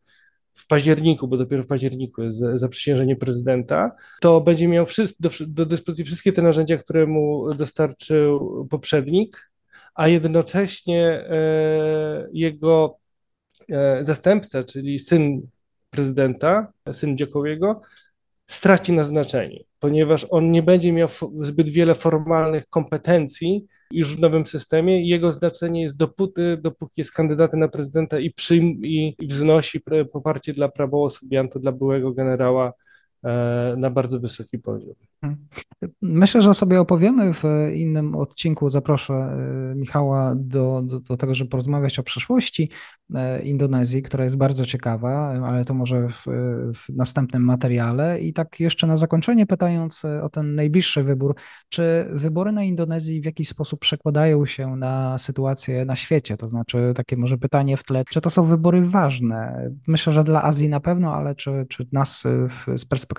w 0.55 0.67
październiku, 0.67 1.29
bo 1.29 1.37
dopiero 1.37 1.63
w 1.63 1.67
październiku 1.67 2.23
jest 2.23 2.39
zaprzysiężenie 2.55 3.17
prezydenta, 3.17 3.91
to 4.21 4.41
będzie 4.41 4.69
miał 4.69 4.87
do, 5.21 5.31
do 5.47 5.67
dyspozycji 5.67 6.05
wszystkie 6.05 6.33
te 6.33 6.43
narzędzia, 6.43 6.77
które 6.77 7.07
mu 7.07 7.55
dostarczył 7.55 8.67
poprzednik, 8.71 9.51
a 9.95 10.09
jednocześnie 10.09 11.07
e, 11.07 12.29
jego 12.33 12.99
e, 13.69 14.05
zastępca, 14.05 14.65
czyli 14.65 14.99
syn 14.99 15.47
prezydenta, 15.91 16.73
syn 16.93 17.17
Dziokowiego, 17.17 17.81
straci 18.53 18.93
na 18.93 19.05
znaczeniu, 19.05 19.59
ponieważ 19.79 20.27
on 20.31 20.51
nie 20.51 20.63
będzie 20.63 20.93
miał 20.93 21.09
zbyt 21.43 21.69
wiele 21.69 21.95
formalnych 21.95 22.67
kompetencji 22.69 23.67
już 23.93 24.17
w 24.17 24.21
nowym 24.21 24.47
systemie. 24.47 25.09
Jego 25.09 25.33
znaczenie 25.33 25.83
jest 25.83 25.97
dopóty, 25.97 26.59
dopóki 26.63 27.01
jest 27.01 27.13
kandydatem 27.13 27.61
na 27.61 27.69
prezydenta 27.69 28.19
i, 28.19 28.31
przyjm, 28.31 28.81
i 28.85 29.17
wznosi 29.21 29.81
poparcie 30.13 30.53
dla 30.53 30.69
prawoosłubiantu, 30.69 31.59
dla 31.59 31.73
byłego 31.73 32.13
generała 32.13 32.73
na 33.77 33.91
bardzo 33.91 34.21
wysoki 34.21 34.59
poziom. 34.59 34.95
Mhm. 35.23 35.49
Myślę, 36.03 36.43
że 36.43 36.55
sobie 36.55 36.81
opowiemy 36.81 37.35
w 37.35 37.45
innym 37.75 38.17
odcinku. 38.17 38.69
Zaproszę 38.69 39.15
e, 39.15 39.75
Michała 39.75 40.35
do, 40.37 40.83
do, 40.85 41.01
do, 41.01 41.17
tego, 41.17 41.35
żeby 41.35 41.51
porozmawiać 41.51 41.99
o 41.99 42.03
przyszłości 42.03 42.71
e, 43.15 43.43
Indonezji, 43.43 44.03
która 44.03 44.25
jest 44.25 44.37
bardzo 44.37 44.67
ciekawa, 44.67 45.29
ale 45.29 45.65
to 45.65 45.75
może 45.75 46.09
w, 46.09 46.25
w, 46.75 46.89
następnym 46.97 47.45
materiale. 47.45 48.21
I 48.21 48.33
tak 48.33 48.61
jeszcze 48.61 48.87
na 48.87 48.97
zakończenie, 48.97 49.47
pytając 49.47 50.05
e, 50.05 50.23
o 50.23 50.29
ten 50.29 50.55
najbliższy 50.55 51.05
wybór, 51.05 51.35
czy 51.69 52.07
wybory 52.13 52.53
na 52.53 52.65
Indonezji 52.65 53.21
w 53.21 53.25
jakiś 53.25 53.49
sposób 53.49 53.81
przekładają 53.81 54.47
się 54.47 54.77
na 54.77 55.19
sytuację 55.19 55.85
na 55.85 55.97
świecie? 55.97 56.37
To 56.37 56.49
znaczy, 56.49 56.93
takie 56.97 57.17
może 57.17 57.39
pytanie 57.39 57.77
w 57.77 57.85
tle, 57.85 58.05
czy 58.11 58.21
to 58.21 58.31
są 58.31 58.45
wybory 58.45 58.87
ważne? 58.87 59.71
Myślę, 59.87 60.13
że 60.13 60.25
dla 60.25 60.43
Azji 60.43 60.69
na 60.69 60.81
pewno, 60.81 61.15
ale 61.15 61.35
czy, 61.35 61.67
czy 61.69 61.87
nas 61.93 62.23
z 62.77 62.85
perspektywy 62.85 63.10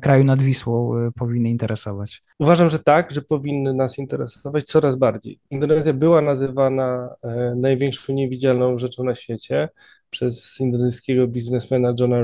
kraju 0.00 0.24
nad 0.24 0.42
Wisłą 0.42 0.92
powinny 1.18 1.50
interesować? 1.50 2.22
Uważam, 2.38 2.70
że 2.70 2.78
tak, 2.78 3.10
że 3.10 3.22
powinny 3.22 3.74
nas 3.74 3.98
interesować 3.98 4.64
coraz 4.64 4.96
bardziej. 4.96 5.38
Indonezja 5.50 5.92
była 5.92 6.20
nazywana 6.20 7.14
e, 7.22 7.54
największą 7.56 8.12
niewidzialną 8.12 8.78
rzeczą 8.78 9.04
na 9.04 9.14
świecie 9.14 9.68
przez 10.10 10.60
indonezyjskiego 10.60 11.28
biznesmena 11.28 11.94
Johna 12.00 12.16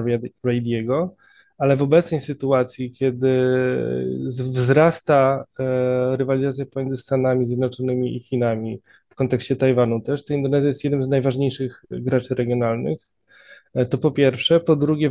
Radiego, 0.44 1.14
ale 1.58 1.76
w 1.76 1.82
obecnej 1.82 2.20
sytuacji, 2.20 2.92
kiedy 2.92 3.28
wzrasta 4.26 5.44
e, 5.58 6.16
rywalizacja 6.16 6.66
pomiędzy 6.66 6.96
Stanami 6.96 7.46
Zjednoczonymi 7.46 8.16
i 8.16 8.20
Chinami 8.20 8.80
w 9.08 9.14
kontekście 9.14 9.56
Tajwanu 9.56 10.00
też, 10.00 10.24
to 10.24 10.34
Indonezja 10.34 10.68
jest 10.68 10.84
jednym 10.84 11.02
z 11.02 11.08
najważniejszych 11.08 11.84
graczy 11.90 12.34
regionalnych. 12.34 12.98
E, 13.78 13.86
to 13.86 13.98
po 13.98 14.10
pierwsze. 14.10 14.60
Po 14.60 14.76
drugie, 14.76 15.10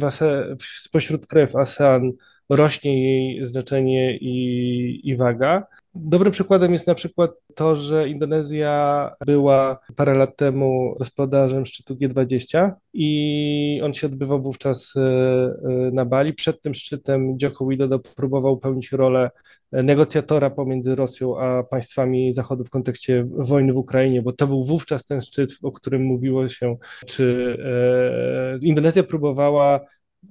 spośród 0.59 1.27
krajów 1.27 1.55
ASEAN 1.55 2.11
rośnie 2.49 3.03
jej 3.03 3.45
znaczenie 3.45 4.17
i, 4.17 5.09
i 5.09 5.15
waga. 5.15 5.67
Dobrym 5.99 6.31
przykładem 6.31 6.73
jest 6.73 6.87
na 6.87 6.95
przykład 6.95 7.31
to, 7.55 7.75
że 7.75 8.09
Indonezja 8.09 9.11
była 9.25 9.79
parę 9.95 10.13
lat 10.13 10.37
temu 10.37 10.95
gospodarzem 10.99 11.65
szczytu 11.65 11.95
G20 11.95 12.71
i 12.93 13.81
on 13.83 13.93
się 13.93 14.07
odbywał 14.07 14.41
wówczas 14.41 14.93
e, 14.95 15.01
e, 15.01 15.91
na 15.91 16.05
Bali. 16.05 16.33
Przed 16.33 16.61
tym 16.61 16.73
szczytem 16.73 17.37
Joko 17.41 17.67
Widodo 17.67 17.99
próbował 17.99 18.57
pełnić 18.57 18.91
rolę 18.91 19.29
negocjatora 19.71 20.49
pomiędzy 20.49 20.95
Rosją 20.95 21.39
a 21.39 21.63
państwami 21.63 22.33
Zachodu 22.33 22.65
w 22.65 22.69
kontekście 22.69 23.27
wojny 23.31 23.73
w 23.73 23.77
Ukrainie, 23.77 24.21
bo 24.21 24.33
to 24.33 24.47
był 24.47 24.63
wówczas 24.63 25.03
ten 25.03 25.21
szczyt, 25.21 25.57
o 25.63 25.71
którym 25.71 26.03
mówiło 26.03 26.49
się, 26.49 26.77
czy 27.05 27.57
e, 27.65 28.67
Indonezja 28.67 29.03
próbowała 29.03 29.79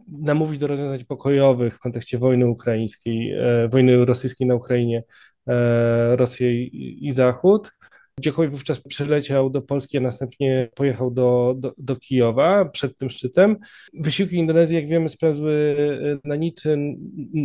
namówić 0.08 0.58
do 0.58 0.66
rozwiązań 0.66 1.04
pokojowych 1.04 1.74
w 1.74 1.78
kontekście 1.78 2.18
wojny 2.18 2.46
ukraińskiej, 2.46 3.32
e, 3.32 3.68
wojny 3.68 4.04
rosyjskiej 4.04 4.46
na 4.46 4.54
Ukrainie, 4.54 5.02
e, 5.48 6.16
Rosję 6.16 6.64
i, 6.64 7.12
Zachód. 7.12 7.72
Dziechowi 8.20 8.48
wówczas 8.48 8.80
przyleciał 8.80 9.50
do 9.50 9.62
Polski, 9.62 9.98
a 9.98 10.00
następnie 10.00 10.68
pojechał 10.74 11.10
do, 11.10 11.54
do, 11.58 11.74
do, 11.78 11.96
Kijowa 11.96 12.64
przed 12.64 12.98
tym 12.98 13.10
szczytem. 13.10 13.56
Wysiłki 13.94 14.36
Indonezji, 14.36 14.76
jak 14.76 14.88
wiemy, 14.88 15.08
spełzły 15.08 15.76
e, 16.24 16.28
na 16.28 16.36
niczym, 16.36 16.96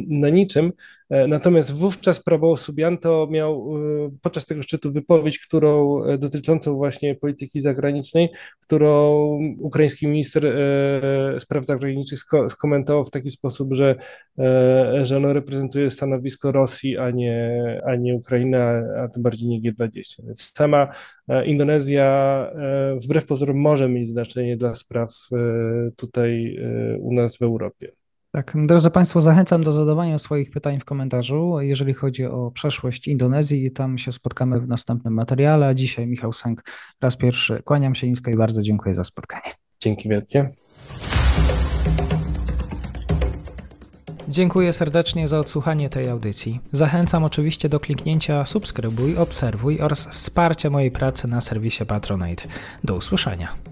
na 0.09 0.29
niczym 0.29 0.71
natomiast 1.27 1.73
wówczas 1.73 2.23
prawo 2.23 2.57
Subianto 2.57 3.27
miał 3.31 3.77
e, 3.77 4.09
podczas 4.21 4.45
tego 4.45 4.63
szczytu 4.63 4.91
wypowiedź, 4.91 5.39
którą 5.39 6.03
e, 6.03 6.17
dotyczącą 6.17 6.75
właśnie 6.75 7.15
polityki 7.15 7.61
zagranicznej, 7.61 8.29
którą 8.59 9.11
ukraiński 9.59 10.07
minister 10.07 10.55
spraw 11.39 11.65
zagranicznych 11.65 12.19
skomentował 12.49 13.05
w 13.05 13.09
taki 13.09 13.29
sposób, 13.29 13.73
że, 13.73 13.95
że 15.03 15.17
ono 15.17 15.33
reprezentuje 15.33 15.89
stanowisko 15.89 16.51
Rosji, 16.51 16.97
a 16.97 17.11
nie, 17.11 17.61
a 17.85 17.95
nie 17.95 18.15
Ukrainy, 18.15 18.57
a 19.03 19.07
tym 19.07 19.23
bardziej 19.23 19.49
nie 19.49 19.61
G20. 19.61 20.25
Więc 20.25 20.51
sama 20.55 20.87
Indonezja 21.45 22.51
wbrew 23.03 23.25
pozorom 23.25 23.57
może 23.57 23.89
mieć 23.89 24.09
znaczenie 24.09 24.57
dla 24.57 24.73
spraw 24.73 25.13
tutaj 25.95 26.57
u 26.99 27.13
nas 27.13 27.37
w 27.37 27.41
Europie. 27.41 28.00
Tak, 28.33 28.53
drodzy 28.65 28.91
Państwo, 28.91 29.21
zachęcam 29.21 29.63
do 29.63 29.71
zadawania 29.71 30.17
swoich 30.17 30.51
pytań 30.51 30.79
w 30.79 30.85
komentarzu, 30.85 31.57
jeżeli 31.59 31.93
chodzi 31.93 32.25
o 32.25 32.51
przeszłość 32.51 33.07
Indonezji. 33.07 33.71
Tam 33.71 33.97
się 33.97 34.11
spotkamy 34.11 34.59
w 34.59 34.67
następnym 34.67 35.13
materiale. 35.13 35.67
A 35.67 35.73
dzisiaj 35.73 36.07
Michał 36.07 36.33
Sęk 36.33 36.63
raz 37.01 37.17
pierwszy. 37.17 37.61
Kłaniam 37.65 37.95
się 37.95 38.07
nisko 38.07 38.31
i 38.31 38.35
bardzo 38.35 38.61
dziękuję 38.61 38.95
za 38.95 39.03
spotkanie. 39.03 39.53
Dzięki 39.79 40.09
wielkie. 40.09 40.47
Dziękuję 44.27 44.73
serdecznie 44.73 45.27
za 45.27 45.39
odsłuchanie 45.39 45.89
tej 45.89 46.09
audycji. 46.09 46.59
Zachęcam 46.71 47.23
oczywiście 47.23 47.69
do 47.69 47.79
kliknięcia 47.79 48.45
subskrybuj, 48.45 49.17
obserwuj 49.17 49.81
oraz 49.81 50.05
wsparcia 50.05 50.69
mojej 50.69 50.91
pracy 50.91 51.27
na 51.27 51.41
serwisie 51.41 51.85
Patronite. 51.85 52.47
Do 52.83 52.95
usłyszenia. 52.95 53.70